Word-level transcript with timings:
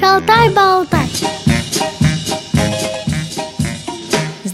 Шалтай-болтай 0.00 1.08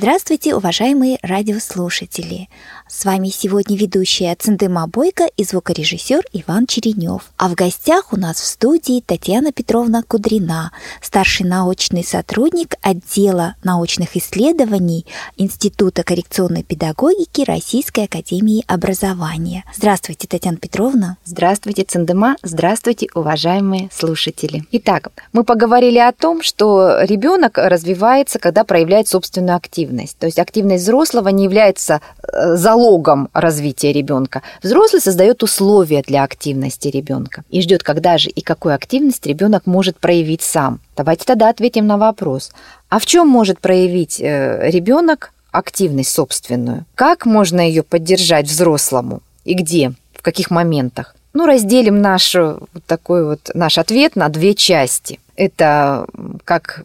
Здравствуйте, 0.07 0.55
уважаемые 0.55 1.19
радиослушатели! 1.21 2.49
С 2.87 3.05
вами 3.05 3.27
сегодня 3.27 3.77
ведущая 3.77 4.37
Циндыма 4.37 4.87
Бойко 4.87 5.25
и 5.37 5.43
звукорежиссер 5.43 6.23
Иван 6.33 6.69
Черенев. 6.69 7.33
А 7.37 7.49
в 7.49 7.55
гостях 7.57 8.13
у 8.13 8.17
нас 8.17 8.37
в 8.37 8.47
студии 8.47 9.03
Татьяна 9.05 9.51
Петровна 9.51 10.05
Кудрина, 10.07 10.71
старший 11.03 11.45
научный 11.45 12.05
сотрудник 12.05 12.77
отдела 12.83 13.57
научных 13.65 14.17
исследований 14.17 15.07
Института 15.37 16.05
коррекционной 16.05 16.63
педагогики 16.63 17.41
Российской 17.41 18.05
Академии 18.05 18.63
Образования. 18.69 19.65
Здравствуйте, 19.75 20.29
Татьяна 20.29 20.59
Петровна. 20.59 21.17
Здравствуйте, 21.25 21.83
Циндыма. 21.83 22.37
Здравствуйте, 22.45 23.09
уважаемые 23.13 23.89
слушатели. 23.93 24.63
Итак, 24.71 25.11
мы 25.33 25.43
поговорили 25.43 25.99
о 25.99 26.13
том, 26.13 26.45
что 26.45 27.01
ребенок 27.01 27.59
развивается, 27.59 28.39
когда 28.39 28.63
проявляет 28.63 29.09
собственную 29.09 29.57
активность. 29.57 29.96
То 30.19 30.27
есть 30.27 30.39
активность 30.39 30.85
взрослого 30.85 31.29
не 31.29 31.45
является 31.45 32.01
залогом 32.33 32.97
залогом 32.97 33.29
развития 33.33 33.93
ребенка. 33.93 34.43
Взрослый 34.63 35.01
создает 35.01 35.43
условия 35.43 36.03
для 36.03 36.25
активности 36.25 36.89
ребенка 36.89 37.45
и 37.51 37.61
ждет, 37.61 37.83
когда 37.83 38.19
же 38.19 38.31
и 38.31 38.41
какую 38.41 38.75
активность 38.75 39.27
ребенок 39.27 39.67
может 39.67 39.99
проявить 39.99 40.43
сам. 40.43 40.81
Давайте 40.97 41.25
тогда 41.25 41.49
ответим 41.49 41.87
на 41.87 41.99
вопрос. 41.99 42.53
А 42.89 42.99
в 42.99 43.07
чем 43.07 43.29
может 43.29 43.61
проявить 43.61 44.21
э, 44.21 44.71
ребенок 44.71 45.33
активность 45.51 46.11
собственную? 46.11 46.85
Как 46.95 47.27
можно 47.27 47.61
ее 47.61 47.83
поддержать 47.83 48.47
взрослому? 48.47 49.21
И 49.45 49.55
где? 49.55 49.93
В 50.15 50.23
каких 50.23 50.51
моментах? 50.51 51.15
Ну, 51.33 51.47
разделим 51.47 52.01
наш, 52.01 52.35
вот 52.35 52.85
такой 52.87 53.25
вот, 53.25 53.51
наш 53.55 53.79
ответ 53.79 54.17
на 54.17 54.29
две 54.29 54.55
части. 54.55 55.19
Это 55.37 56.07
как 56.45 56.85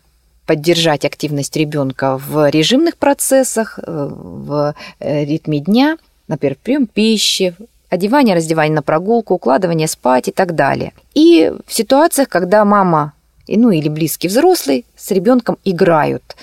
поддержать 0.52 1.05
активность 1.05 1.55
ребенка 1.55 2.17
в 2.17 2.49
режимных 2.49 2.97
процессах, 2.97 3.80
э, 3.81 4.09
в 4.11 4.75
э, 4.99 5.23
ритме 5.23 5.59
дня, 5.59 5.97
например, 6.27 6.57
прием 6.61 6.88
пищи, 6.88 7.55
одевание, 7.89 8.35
раздевание 8.35 8.75
на 8.75 8.81
прогулку, 8.81 9.35
укладывание 9.35 9.88
спать 9.88 10.27
и 10.27 10.31
так 10.33 10.53
далее. 10.53 10.91
И 11.13 11.53
в 11.66 11.73
ситуациях, 11.73 12.27
когда 12.27 12.66
мама 12.66 13.13
ну 13.47 13.72
или 13.72 13.88
близкий 13.88 14.27
взрослый 14.27 14.85
с 14.97 15.11
ребенком 15.11 15.57
играют. 15.63 16.35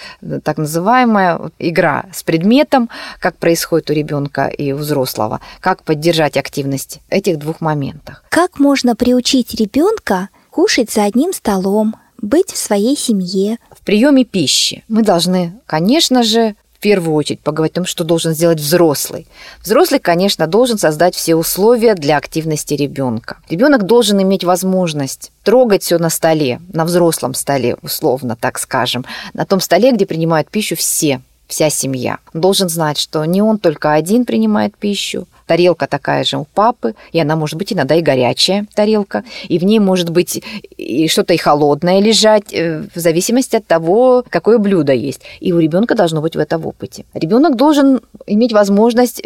Так 0.42 0.56
называемая 0.56 1.38
игра 1.58 2.06
с 2.14 2.22
предметом, 2.22 2.88
как 3.20 3.36
происходит 3.36 3.90
у 3.90 3.92
ребенка 3.92 4.46
и 4.46 4.72
у 4.72 4.76
взрослого, 4.76 5.40
как 5.60 5.82
поддержать 5.82 6.38
активность 6.38 7.00
этих 7.10 7.38
двух 7.38 7.60
моментах. 7.60 8.24
Как 8.30 8.58
можно 8.58 8.96
приучить 8.96 9.54
ребенка 9.54 10.30
кушать 10.50 10.90
за 10.90 11.04
одним 11.04 11.34
столом, 11.34 11.94
быть 12.20 12.52
в 12.52 12.56
своей 12.56 12.96
семье. 12.96 13.58
В 13.70 13.82
приеме 13.82 14.24
пищи 14.24 14.84
мы 14.88 15.02
должны, 15.02 15.52
конечно 15.66 16.22
же, 16.22 16.54
в 16.78 16.80
первую 16.80 17.16
очередь 17.16 17.40
поговорить 17.40 17.72
о 17.72 17.74
том, 17.76 17.86
что 17.86 18.04
должен 18.04 18.34
сделать 18.34 18.60
взрослый. 18.60 19.26
Взрослый, 19.64 19.98
конечно, 19.98 20.46
должен 20.46 20.78
создать 20.78 21.16
все 21.16 21.34
условия 21.34 21.96
для 21.96 22.16
активности 22.16 22.74
ребенка. 22.74 23.38
Ребенок 23.50 23.82
должен 23.82 24.22
иметь 24.22 24.44
возможность 24.44 25.32
трогать 25.42 25.82
все 25.82 25.98
на 25.98 26.08
столе, 26.08 26.60
на 26.72 26.84
взрослом 26.84 27.34
столе, 27.34 27.76
условно 27.82 28.36
так 28.36 28.60
скажем, 28.60 29.04
на 29.34 29.44
том 29.44 29.60
столе, 29.60 29.90
где 29.90 30.06
принимают 30.06 30.50
пищу 30.50 30.76
все 30.76 31.20
вся 31.48 31.70
семья. 31.70 32.18
Должен 32.34 32.68
знать, 32.68 32.98
что 32.98 33.24
не 33.24 33.42
он 33.42 33.58
только 33.58 33.94
один 33.94 34.24
принимает 34.24 34.76
пищу, 34.76 35.26
тарелка 35.46 35.86
такая 35.86 36.22
же 36.22 36.36
у 36.36 36.44
папы, 36.44 36.94
и 37.10 37.18
она 37.18 37.34
может 37.34 37.56
быть 37.56 37.72
иногда 37.72 37.96
и 37.96 38.02
горячая 38.02 38.66
тарелка, 38.74 39.24
и 39.48 39.58
в 39.58 39.64
ней 39.64 39.80
может 39.80 40.10
быть 40.10 40.42
и 40.76 41.08
что-то 41.08 41.32
и 41.32 41.38
холодное 41.38 42.00
лежать, 42.00 42.52
э, 42.52 42.84
в 42.94 42.98
зависимости 42.98 43.56
от 43.56 43.66
того, 43.66 44.24
какое 44.28 44.58
блюдо 44.58 44.92
есть. 44.92 45.22
И 45.40 45.52
у 45.52 45.58
ребенка 45.58 45.94
должно 45.94 46.20
быть 46.20 46.36
в 46.36 46.38
этом 46.38 46.64
опыте. 46.66 47.06
Ребенок 47.14 47.56
должен 47.56 48.02
иметь 48.26 48.52
возможность 48.52 49.22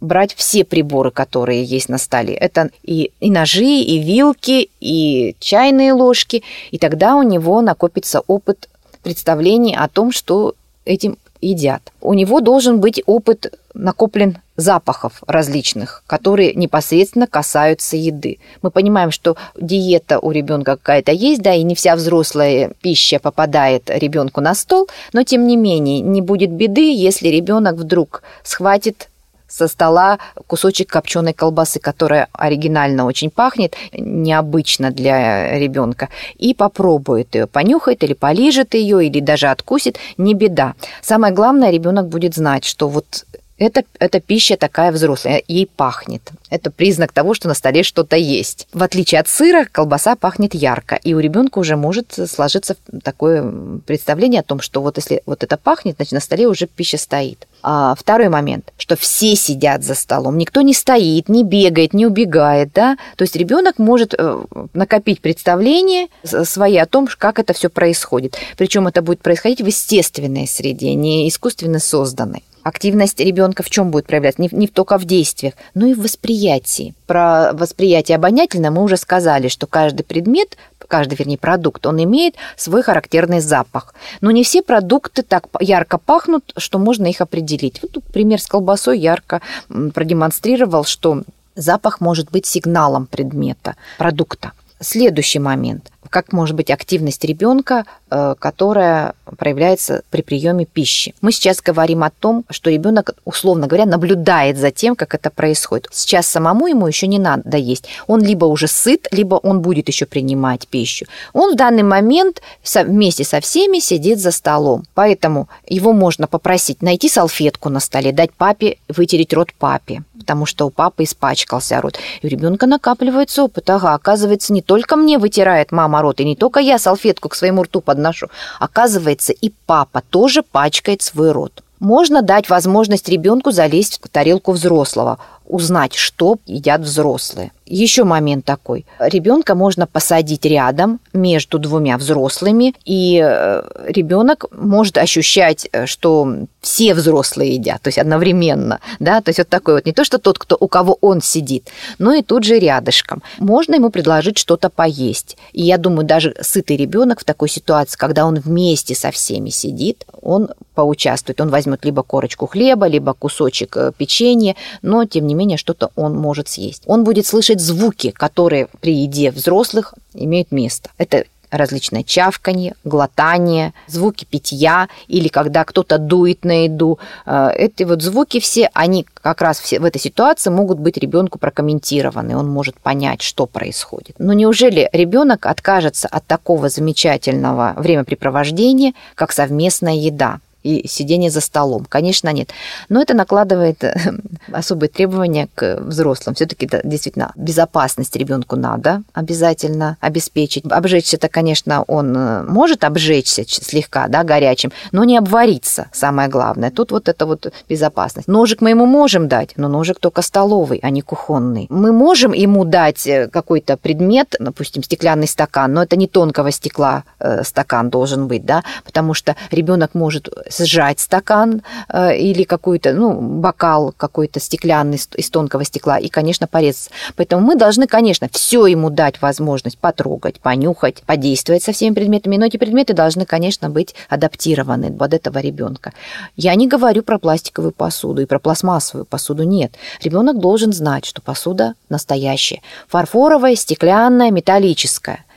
брать 0.00 0.34
все 0.34 0.64
приборы, 0.64 1.10
которые 1.10 1.64
есть 1.64 1.88
на 1.88 1.96
столе. 1.96 2.34
Это 2.34 2.70
и, 2.82 3.12
и 3.20 3.30
ножи, 3.30 3.64
и 3.64 3.98
вилки, 3.98 4.68
и 4.80 5.36
чайные 5.38 5.92
ложки. 5.92 6.42
И 6.70 6.78
тогда 6.78 7.14
у 7.16 7.22
него 7.22 7.62
накопится 7.62 8.20
опыт 8.26 8.68
представлений 9.02 9.76
о 9.76 9.88
том, 9.88 10.12
что 10.12 10.54
этим 10.84 11.16
едят. 11.42 11.92
У 12.00 12.14
него 12.14 12.40
должен 12.40 12.80
быть 12.80 13.02
опыт 13.06 13.52
накоплен 13.74 14.38
запахов 14.56 15.22
различных, 15.26 16.02
которые 16.06 16.54
непосредственно 16.54 17.26
касаются 17.26 17.96
еды. 17.96 18.38
Мы 18.60 18.70
понимаем, 18.70 19.10
что 19.10 19.36
диета 19.58 20.18
у 20.18 20.30
ребенка 20.30 20.76
какая-то 20.76 21.12
есть, 21.12 21.42
да, 21.42 21.54
и 21.54 21.62
не 21.62 21.74
вся 21.74 21.96
взрослая 21.96 22.72
пища 22.80 23.18
попадает 23.18 23.90
ребенку 23.90 24.40
на 24.40 24.54
стол, 24.54 24.88
но 25.12 25.22
тем 25.22 25.46
не 25.46 25.56
менее 25.56 26.00
не 26.00 26.20
будет 26.20 26.50
беды, 26.50 26.94
если 26.94 27.28
ребенок 27.28 27.76
вдруг 27.76 28.22
схватит 28.42 29.08
со 29.52 29.68
стола 29.68 30.18
кусочек 30.46 30.90
копченой 30.90 31.34
колбасы, 31.34 31.78
которая 31.78 32.28
оригинально 32.32 33.04
очень 33.04 33.30
пахнет, 33.30 33.74
необычно 33.92 34.90
для 34.90 35.58
ребенка, 35.58 36.08
и 36.36 36.54
попробует 36.54 37.34
ее, 37.34 37.46
понюхает 37.46 38.02
или 38.02 38.14
полижет 38.14 38.74
ее, 38.74 39.06
или 39.06 39.20
даже 39.20 39.48
откусит, 39.48 39.98
не 40.16 40.34
беда. 40.34 40.74
Самое 41.02 41.34
главное, 41.34 41.70
ребенок 41.70 42.08
будет 42.08 42.34
знать, 42.34 42.64
что 42.64 42.88
вот 42.88 43.26
это, 43.58 43.84
это 44.00 44.20
пища 44.20 44.56
такая 44.56 44.90
взрослая, 44.90 45.42
ей 45.46 45.66
пахнет. 45.66 46.22
Это 46.50 46.70
признак 46.70 47.12
того, 47.12 47.34
что 47.34 47.48
на 47.48 47.54
столе 47.54 47.82
что-то 47.82 48.16
есть. 48.16 48.66
В 48.72 48.82
отличие 48.82 49.20
от 49.20 49.28
сыра, 49.28 49.66
колбаса 49.70 50.16
пахнет 50.16 50.54
ярко, 50.54 50.96
и 50.96 51.14
у 51.14 51.20
ребенка 51.20 51.58
уже 51.58 51.76
может 51.76 52.12
сложиться 52.28 52.76
такое 53.04 53.44
представление 53.86 54.40
о 54.40 54.44
том, 54.44 54.60
что 54.60 54.82
вот 54.82 54.96
если 54.96 55.22
вот 55.26 55.44
это 55.44 55.56
пахнет, 55.56 55.96
значит 55.96 56.12
на 56.12 56.20
столе 56.20 56.48
уже 56.48 56.66
пища 56.66 56.98
стоит. 56.98 57.46
А 57.62 57.94
второй 57.94 58.28
момент, 58.28 58.72
что 58.76 58.96
все 58.96 59.36
сидят 59.36 59.84
за 59.84 59.94
столом, 59.94 60.36
никто 60.36 60.62
не 60.62 60.74
стоит, 60.74 61.28
не 61.28 61.44
бегает, 61.44 61.94
не 61.94 62.06
убегает, 62.06 62.72
да, 62.74 62.96
то 63.16 63.22
есть 63.22 63.36
ребенок 63.36 63.78
может 63.78 64.14
э, 64.18 64.44
накопить 64.74 65.20
представление 65.20 66.08
свои 66.24 66.76
о 66.76 66.86
том, 66.86 67.08
как 67.18 67.38
это 67.38 67.52
все 67.52 67.70
происходит. 67.70 68.36
Причем 68.56 68.88
это 68.88 69.00
будет 69.02 69.20
происходить 69.20 69.60
в 69.60 69.66
естественной 69.66 70.48
среде, 70.48 70.94
не 70.94 71.28
искусственно 71.28 71.78
созданной. 71.78 72.42
Активность 72.62 73.18
ребенка 73.18 73.64
в 73.64 73.70
чем 73.70 73.90
будет 73.90 74.06
проявляться? 74.06 74.40
Не, 74.40 74.48
не 74.52 74.68
только 74.68 74.96
в 74.96 75.04
действиях, 75.04 75.54
но 75.74 75.86
и 75.86 75.94
в 75.94 76.02
восприятии. 76.02 76.94
Про 77.06 77.52
восприятие 77.52 78.16
обонятельное 78.16 78.70
мы 78.70 78.84
уже 78.84 78.96
сказали, 78.96 79.48
что 79.48 79.66
каждый 79.66 80.04
предмет, 80.04 80.56
каждый, 80.92 81.14
вернее, 81.14 81.38
продукт, 81.38 81.86
он 81.86 82.02
имеет 82.04 82.34
свой 82.54 82.82
характерный 82.82 83.40
запах. 83.40 83.94
Но 84.20 84.30
не 84.30 84.44
все 84.44 84.60
продукты 84.60 85.22
так 85.22 85.46
ярко 85.58 85.96
пахнут, 85.96 86.52
что 86.58 86.78
можно 86.78 87.06
их 87.06 87.22
определить. 87.22 87.80
Вот 87.80 88.04
пример 88.12 88.38
с 88.38 88.46
колбасой 88.46 88.98
ярко 88.98 89.40
продемонстрировал, 89.68 90.84
что 90.84 91.22
запах 91.56 92.02
может 92.02 92.30
быть 92.30 92.44
сигналом 92.44 93.06
предмета, 93.06 93.76
продукта. 93.96 94.52
Следующий 94.80 95.38
момент 95.38 95.90
как 96.12 96.32
может 96.32 96.54
быть 96.54 96.70
активность 96.70 97.24
ребенка, 97.24 97.86
э, 98.10 98.34
которая 98.38 99.14
проявляется 99.38 100.02
при 100.10 100.20
приеме 100.22 100.66
пищи. 100.66 101.14
Мы 101.22 101.32
сейчас 101.32 101.62
говорим 101.62 102.04
о 102.04 102.10
том, 102.10 102.44
что 102.50 102.70
ребенок, 102.70 103.14
условно 103.24 103.66
говоря, 103.66 103.86
наблюдает 103.86 104.58
за 104.58 104.70
тем, 104.70 104.94
как 104.94 105.14
это 105.14 105.30
происходит. 105.30 105.88
Сейчас 105.90 106.26
самому 106.26 106.66
ему 106.66 106.86
еще 106.86 107.06
не 107.06 107.18
надо 107.18 107.56
есть. 107.56 107.86
Он 108.06 108.22
либо 108.22 108.44
уже 108.44 108.68
сыт, 108.68 109.08
либо 109.10 109.36
он 109.36 109.62
будет 109.62 109.88
еще 109.88 110.04
принимать 110.04 110.68
пищу. 110.68 111.06
Он 111.32 111.54
в 111.54 111.56
данный 111.56 111.82
момент 111.82 112.42
вместе 112.74 113.24
со 113.24 113.40
всеми 113.40 113.78
сидит 113.78 114.20
за 114.20 114.30
столом. 114.30 114.84
Поэтому 114.94 115.48
его 115.66 115.92
можно 115.92 116.26
попросить 116.26 116.82
найти 116.82 117.08
салфетку 117.08 117.70
на 117.70 117.80
столе, 117.80 118.12
дать 118.12 118.32
папе 118.32 118.76
вытереть 118.88 119.32
рот 119.32 119.52
папе 119.58 120.02
потому 120.22 120.46
что 120.46 120.66
у 120.66 120.70
папы 120.70 121.02
испачкался 121.02 121.80
рот. 121.80 121.98
И 122.22 122.26
у 122.26 122.30
ребенка 122.30 122.66
накапливается 122.66 123.42
опыт. 123.42 123.68
Ага, 123.68 123.94
оказывается, 123.94 124.52
не 124.52 124.62
только 124.62 124.94
мне 124.94 125.18
вытирает 125.18 125.72
мама 125.72 126.00
рот, 126.02 126.20
и 126.20 126.24
не 126.24 126.36
только 126.36 126.60
я 126.60 126.78
салфетку 126.78 127.28
к 127.28 127.34
своему 127.34 127.62
рту 127.62 127.80
подношу. 127.80 128.28
Оказывается, 128.60 129.32
и 129.32 129.50
папа 129.66 130.02
тоже 130.10 130.42
пачкает 130.42 131.00
свой 131.02 131.32
рот. 131.32 131.62
Можно 131.80 132.22
дать 132.22 132.48
возможность 132.48 133.08
ребенку 133.08 133.50
залезть 133.50 134.00
в 134.04 134.08
тарелку 134.08 134.52
взрослого, 134.52 135.18
узнать, 135.46 135.94
что 135.94 136.38
едят 136.46 136.80
взрослые. 136.80 137.52
Еще 137.66 138.04
момент 138.04 138.44
такой. 138.44 138.84
Ребенка 138.98 139.54
можно 139.54 139.86
посадить 139.86 140.44
рядом 140.44 141.00
между 141.12 141.58
двумя 141.58 141.96
взрослыми, 141.96 142.74
и 142.84 143.18
э, 143.24 143.62
ребенок 143.86 144.44
может 144.52 144.98
ощущать, 144.98 145.68
э, 145.72 145.86
что 145.86 146.46
все 146.60 146.94
взрослые 146.94 147.54
едят, 147.54 147.80
то 147.80 147.88
есть 147.88 147.98
одновременно, 147.98 148.80
да, 149.00 149.20
то 149.20 149.30
есть 149.30 149.38
вот 149.38 149.48
такой 149.48 149.74
вот 149.74 149.86
не 149.86 149.92
то, 149.92 150.04
что 150.04 150.18
тот, 150.18 150.38
кто 150.38 150.56
у 150.58 150.68
кого 150.68 150.98
он 151.00 151.22
сидит, 151.22 151.68
но 151.98 152.12
и 152.12 152.22
тут 152.22 152.44
же 152.44 152.58
рядышком. 152.58 153.22
Можно 153.38 153.76
ему 153.76 153.90
предложить 153.90 154.38
что-то 154.38 154.68
поесть. 154.68 155.36
И 155.52 155.62
я 155.62 155.78
думаю, 155.78 156.06
даже 156.06 156.34
сытый 156.40 156.76
ребенок 156.76 157.20
в 157.20 157.24
такой 157.24 157.48
ситуации, 157.48 157.96
когда 157.96 158.26
он 158.26 158.34
вместе 158.34 158.94
со 158.94 159.10
всеми 159.10 159.50
сидит, 159.50 160.04
он 160.20 160.50
поучаствует, 160.74 161.40
он 161.40 161.50
возьмет 161.50 161.84
либо 161.84 162.02
корочку 162.02 162.46
хлеба, 162.46 162.86
либо 162.86 163.12
кусочек 163.12 163.76
э, 163.76 163.92
печенья, 163.96 164.56
но 164.82 165.04
тем 165.04 165.26
не 165.26 165.31
менее 165.34 165.58
что-то 165.58 165.90
он 165.96 166.16
может 166.16 166.48
съесть. 166.48 166.82
Он 166.86 167.04
будет 167.04 167.26
слышать 167.26 167.60
звуки, 167.60 168.10
которые 168.10 168.68
при 168.80 168.94
еде 168.94 169.30
взрослых 169.30 169.94
имеют 170.14 170.52
место. 170.52 170.90
Это 170.98 171.24
различное 171.52 172.02
чавканье, 172.02 172.74
глотание, 172.82 173.74
звуки 173.86 174.24
питья 174.24 174.88
или 175.06 175.28
когда 175.28 175.64
кто-то 175.64 175.98
дует 175.98 176.44
на 176.44 176.64
еду. 176.64 176.98
Э, 177.26 177.50
эти 177.54 177.84
вот 177.84 178.02
звуки 178.02 178.40
все, 178.40 178.70
они 178.72 179.06
как 179.14 179.42
раз 179.42 179.60
все 179.60 179.78
в 179.78 179.84
этой 179.84 180.00
ситуации 180.00 180.50
могут 180.50 180.78
быть 180.78 180.96
ребенку 180.96 181.38
прокомментированы, 181.38 182.36
он 182.36 182.48
может 182.48 182.80
понять, 182.80 183.22
что 183.22 183.46
происходит. 183.46 184.16
Но 184.18 184.32
неужели 184.32 184.88
ребенок 184.92 185.46
откажется 185.46 186.08
от 186.08 186.26
такого 186.26 186.68
замечательного 186.68 187.74
времяпрепровождения, 187.76 188.94
как 189.14 189.32
совместная 189.32 189.94
еда? 189.94 190.40
И 190.62 190.86
сидение 190.88 191.30
за 191.30 191.40
столом. 191.40 191.84
Конечно, 191.88 192.32
нет. 192.32 192.50
Но 192.88 193.02
это 193.02 193.14
накладывает 193.14 193.82
э, 193.84 193.94
особые 194.52 194.88
требования 194.88 195.48
к 195.54 195.78
взрослым. 195.80 196.34
Все-таки 196.34 196.66
это 196.66 196.80
действительно 196.84 197.32
безопасность 197.36 198.16
ребенку 198.16 198.56
надо 198.56 199.02
обязательно 199.12 199.96
обеспечить. 200.00 200.64
Обжечься 200.70 201.16
это, 201.16 201.28
конечно, 201.28 201.82
он 201.86 202.16
э, 202.16 202.42
может 202.44 202.84
обжечься 202.84 203.44
слегка, 203.46 204.08
да, 204.08 204.22
горячим, 204.22 204.72
но 204.92 205.04
не 205.04 205.16
обвариться, 205.16 205.88
самое 205.92 206.28
главное. 206.28 206.70
Тут 206.70 206.92
вот 206.92 207.08
это 207.08 207.26
вот 207.26 207.52
безопасность. 207.68 208.28
Ножик 208.28 208.60
мы 208.60 208.70
ему 208.70 208.86
можем 208.86 209.28
дать, 209.28 209.54
но 209.56 209.68
ножик 209.68 209.98
только 209.98 210.22
столовый, 210.22 210.78
а 210.82 210.90
не 210.90 211.02
кухонный. 211.02 211.66
Мы 211.70 211.92
можем 211.92 212.32
ему 212.32 212.64
дать 212.64 213.06
э, 213.06 213.28
какой-то 213.28 213.76
предмет, 213.76 214.36
допустим, 214.38 214.82
стеклянный 214.82 215.26
стакан, 215.26 215.72
но 215.72 215.82
это 215.82 215.96
не 215.96 216.06
тонкого 216.06 216.50
стекла 216.50 217.04
стакан 217.42 217.90
должен 217.90 218.26
быть, 218.26 218.44
да, 218.44 218.62
потому 218.84 219.14
что 219.14 219.36
ребенок 219.50 219.94
может 219.94 220.28
сжать 220.58 221.00
стакан 221.00 221.62
э, 221.88 222.16
или 222.16 222.44
какой-то, 222.44 222.92
ну, 222.92 223.20
бокал 223.20 223.92
какой-то 223.96 224.40
стеклянный 224.40 225.00
из 225.16 225.30
тонкого 225.30 225.64
стекла 225.64 225.98
и, 225.98 226.08
конечно, 226.08 226.46
порезаться. 226.46 226.90
Поэтому 227.16 227.46
мы 227.46 227.56
должны, 227.56 227.86
конечно, 227.86 228.28
все 228.32 228.66
ему 228.66 228.90
дать 228.90 229.20
возможность 229.22 229.78
потрогать, 229.78 230.40
понюхать, 230.40 231.02
подействовать 231.04 231.62
со 231.62 231.72
всеми 231.72 231.94
предметами, 231.94 232.36
но 232.36 232.46
эти 232.46 232.56
предметы 232.56 232.94
должны, 232.94 233.24
конечно, 233.24 233.70
быть 233.70 233.94
адаптированы 234.08 234.92
под 234.92 235.14
этого 235.14 235.38
ребенка. 235.38 235.92
Я 236.36 236.54
не 236.54 236.68
говорю 236.68 237.02
про 237.02 237.18
пластиковую 237.18 237.72
посуду 237.72 238.22
и 238.22 238.26
про 238.26 238.38
пластмассовую 238.38 239.04
посуду, 239.04 239.44
нет. 239.44 239.74
Ребенок 240.02 240.38
должен 240.38 240.72
знать, 240.72 241.04
что 241.04 241.20
посуда 241.22 241.74
настоящая. 241.88 242.60
Фарфоровая, 242.88 243.56
стеклянная, 243.56 244.30
металлическая– 244.30 245.24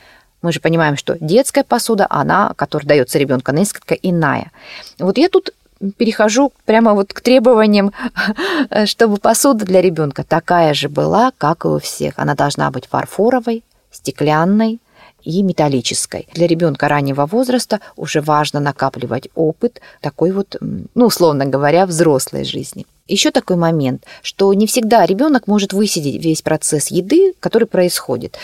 мы 0.46 0.52
же 0.52 0.60
понимаем, 0.60 0.96
что 0.96 1.16
детская 1.20 1.64
посуда, 1.64 2.06
она, 2.08 2.52
которая 2.54 2.86
дается 2.86 3.18
ребенку, 3.18 3.50
она 3.50 3.60
несколько 3.60 3.94
иная. 3.94 4.52
Вот 4.98 5.18
я 5.18 5.28
тут 5.28 5.50
перехожу 5.98 6.52
прямо 6.64 6.94
вот 6.94 7.12
к 7.12 7.20
требованиям, 7.20 7.92
чтобы 8.84 9.16
посуда 9.16 9.64
для 9.64 9.82
ребенка 9.82 10.22
такая 10.22 10.72
же 10.72 10.88
была, 10.88 11.32
как 11.36 11.64
и 11.64 11.68
у 11.68 11.78
всех. 11.80 12.14
Она 12.16 12.34
должна 12.34 12.70
быть 12.70 12.86
фарфоровой, 12.86 13.64
стеклянной 13.90 14.80
и 15.24 15.42
металлической. 15.42 16.28
Для 16.32 16.46
ребенка 16.46 16.88
раннего 16.88 17.26
возраста 17.26 17.80
уже 17.96 18.20
важно 18.20 18.60
накапливать 18.60 19.28
опыт 19.34 19.80
такой 20.00 20.30
вот, 20.30 20.56
ну, 20.60 21.06
условно 21.06 21.44
говоря, 21.44 21.86
взрослой 21.86 22.44
жизни. 22.44 22.86
Еще 23.08 23.32
такой 23.32 23.56
момент, 23.56 24.04
что 24.22 24.52
не 24.54 24.66
всегда 24.66 25.04
ребенок 25.04 25.48
может 25.48 25.72
высидеть 25.72 26.24
весь 26.24 26.42
процесс 26.42 26.88
еды, 26.88 27.34
который 27.40 27.66
происходит. 27.66 28.36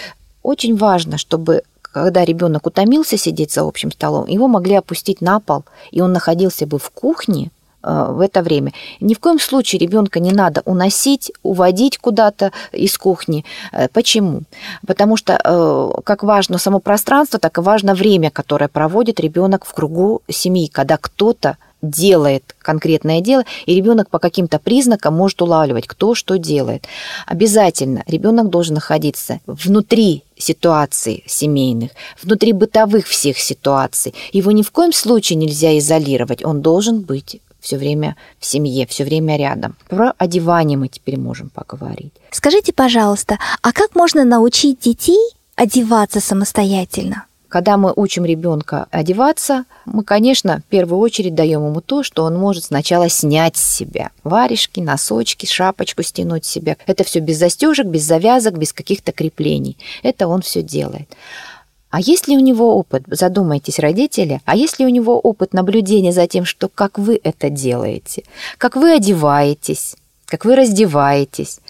Очень 0.42 0.76
важно, 0.76 1.18
чтобы 1.18 1.62
когда 1.92 2.24
ребенок 2.24 2.66
утомился 2.66 3.16
сидеть 3.16 3.52
за 3.52 3.62
общим 3.62 3.92
столом, 3.92 4.26
его 4.26 4.48
могли 4.48 4.74
опустить 4.74 5.20
на 5.20 5.40
пол, 5.40 5.64
и 5.90 6.00
он 6.00 6.12
находился 6.12 6.66
бы 6.66 6.78
в 6.78 6.90
кухне 6.90 7.50
э, 7.82 8.06
в 8.10 8.20
это 8.20 8.42
время. 8.42 8.72
Ни 9.00 9.14
в 9.14 9.20
коем 9.20 9.38
случае 9.38 9.78
ребенка 9.78 10.18
не 10.18 10.32
надо 10.32 10.62
уносить, 10.64 11.32
уводить 11.42 11.98
куда-то 11.98 12.52
из 12.72 12.96
кухни. 12.96 13.44
Э, 13.72 13.88
почему? 13.92 14.42
Потому 14.86 15.16
что 15.16 15.38
э, 15.42 16.02
как 16.02 16.22
важно 16.22 16.58
само 16.58 16.80
пространство, 16.80 17.38
так 17.38 17.58
и 17.58 17.60
важно 17.60 17.94
время, 17.94 18.30
которое 18.30 18.68
проводит 18.68 19.20
ребенок 19.20 19.64
в 19.64 19.72
кругу 19.74 20.22
семьи, 20.28 20.68
когда 20.68 20.96
кто-то 20.96 21.56
делает 21.82 22.54
конкретное 22.60 23.20
дело, 23.20 23.44
и 23.66 23.74
ребенок 23.74 24.08
по 24.08 24.18
каким-то 24.18 24.58
признакам 24.58 25.14
может 25.14 25.42
улавливать, 25.42 25.86
кто 25.86 26.14
что 26.14 26.38
делает. 26.38 26.86
Обязательно 27.26 28.04
ребенок 28.06 28.48
должен 28.48 28.74
находиться 28.74 29.40
внутри 29.46 30.22
ситуаций 30.36 31.24
семейных, 31.26 31.90
внутри 32.22 32.52
бытовых 32.52 33.06
всех 33.06 33.38
ситуаций. 33.38 34.14
Его 34.32 34.52
ни 34.52 34.62
в 34.62 34.70
коем 34.70 34.92
случае 34.92 35.36
нельзя 35.36 35.76
изолировать, 35.78 36.44
он 36.44 36.62
должен 36.62 37.00
быть 37.00 37.40
все 37.60 37.78
время 37.78 38.16
в 38.38 38.46
семье, 38.46 38.86
все 38.86 39.04
время 39.04 39.36
рядом. 39.36 39.76
Про 39.88 40.12
одевание 40.18 40.76
мы 40.76 40.88
теперь 40.88 41.16
можем 41.16 41.48
поговорить. 41.48 42.12
Скажите, 42.30 42.72
пожалуйста, 42.72 43.38
а 43.62 43.72
как 43.72 43.94
можно 43.94 44.24
научить 44.24 44.80
детей 44.80 45.20
одеваться 45.54 46.20
самостоятельно? 46.20 47.26
Когда 47.52 47.76
мы 47.76 47.92
учим 47.94 48.24
ребенка 48.24 48.86
одеваться, 48.90 49.66
мы, 49.84 50.04
конечно, 50.04 50.62
в 50.66 50.70
первую 50.70 50.98
очередь 51.00 51.34
даем 51.34 51.66
ему 51.66 51.82
то, 51.82 52.02
что 52.02 52.24
он 52.24 52.34
может 52.34 52.64
сначала 52.64 53.10
снять 53.10 53.58
с 53.58 53.76
себя. 53.76 54.08
Варежки, 54.24 54.80
носочки, 54.80 55.44
шапочку 55.44 56.02
стянуть 56.02 56.46
с 56.46 56.48
себя. 56.48 56.78
Это 56.86 57.04
все 57.04 57.20
без 57.20 57.38
застежек, 57.38 57.86
без 57.86 58.04
завязок, 58.04 58.56
без 58.56 58.72
каких-то 58.72 59.12
креплений. 59.12 59.76
Это 60.02 60.28
он 60.28 60.40
все 60.40 60.62
делает. 60.62 61.10
А 61.90 62.00
если 62.00 62.36
у 62.36 62.40
него 62.40 62.74
опыт, 62.74 63.02
задумайтесь, 63.06 63.78
родители, 63.78 64.40
а 64.46 64.56
если 64.56 64.86
у 64.86 64.88
него 64.88 65.20
опыт 65.20 65.52
наблюдения 65.52 66.12
за 66.12 66.26
тем, 66.26 66.46
что 66.46 66.70
как 66.70 66.98
вы 66.98 67.20
это 67.22 67.50
делаете, 67.50 68.22
как 68.56 68.76
вы 68.76 68.94
одеваетесь, 68.94 69.96
как 70.24 70.46
вы 70.46 70.56
раздеваетесь, 70.56 71.60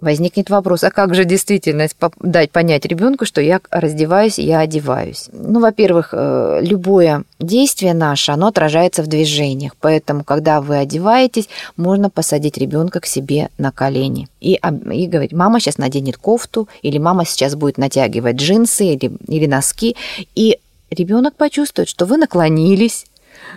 возникнет 0.00 0.50
вопрос, 0.50 0.84
а 0.84 0.90
как 0.90 1.14
же 1.14 1.24
действительно 1.24 1.86
дать 2.20 2.50
понять 2.50 2.86
ребенку, 2.86 3.26
что 3.26 3.40
я 3.40 3.60
раздеваюсь, 3.70 4.38
я 4.38 4.60
одеваюсь? 4.60 5.28
Ну, 5.32 5.60
во-первых, 5.60 6.10
э, 6.12 6.60
любое 6.62 7.24
действие 7.38 7.94
наше, 7.94 8.32
оно 8.32 8.48
отражается 8.48 9.02
в 9.02 9.06
движениях, 9.06 9.76
поэтому, 9.80 10.24
когда 10.24 10.60
вы 10.60 10.78
одеваетесь, 10.78 11.48
можно 11.76 12.10
посадить 12.10 12.56
ребенка 12.56 13.00
к 13.00 13.06
себе 13.06 13.50
на 13.58 13.70
колени 13.70 14.28
и, 14.40 14.54
и 14.92 15.06
говорить, 15.06 15.32
мама 15.32 15.60
сейчас 15.60 15.78
наденет 15.78 16.16
кофту, 16.16 16.68
или 16.82 16.98
мама 16.98 17.24
сейчас 17.24 17.54
будет 17.54 17.78
натягивать 17.78 18.36
джинсы 18.36 18.86
или, 18.86 19.12
или 19.28 19.46
носки, 19.46 19.96
и 20.34 20.58
ребенок 20.90 21.34
почувствует, 21.34 21.88
что 21.88 22.06
вы 22.06 22.16
наклонились, 22.16 23.06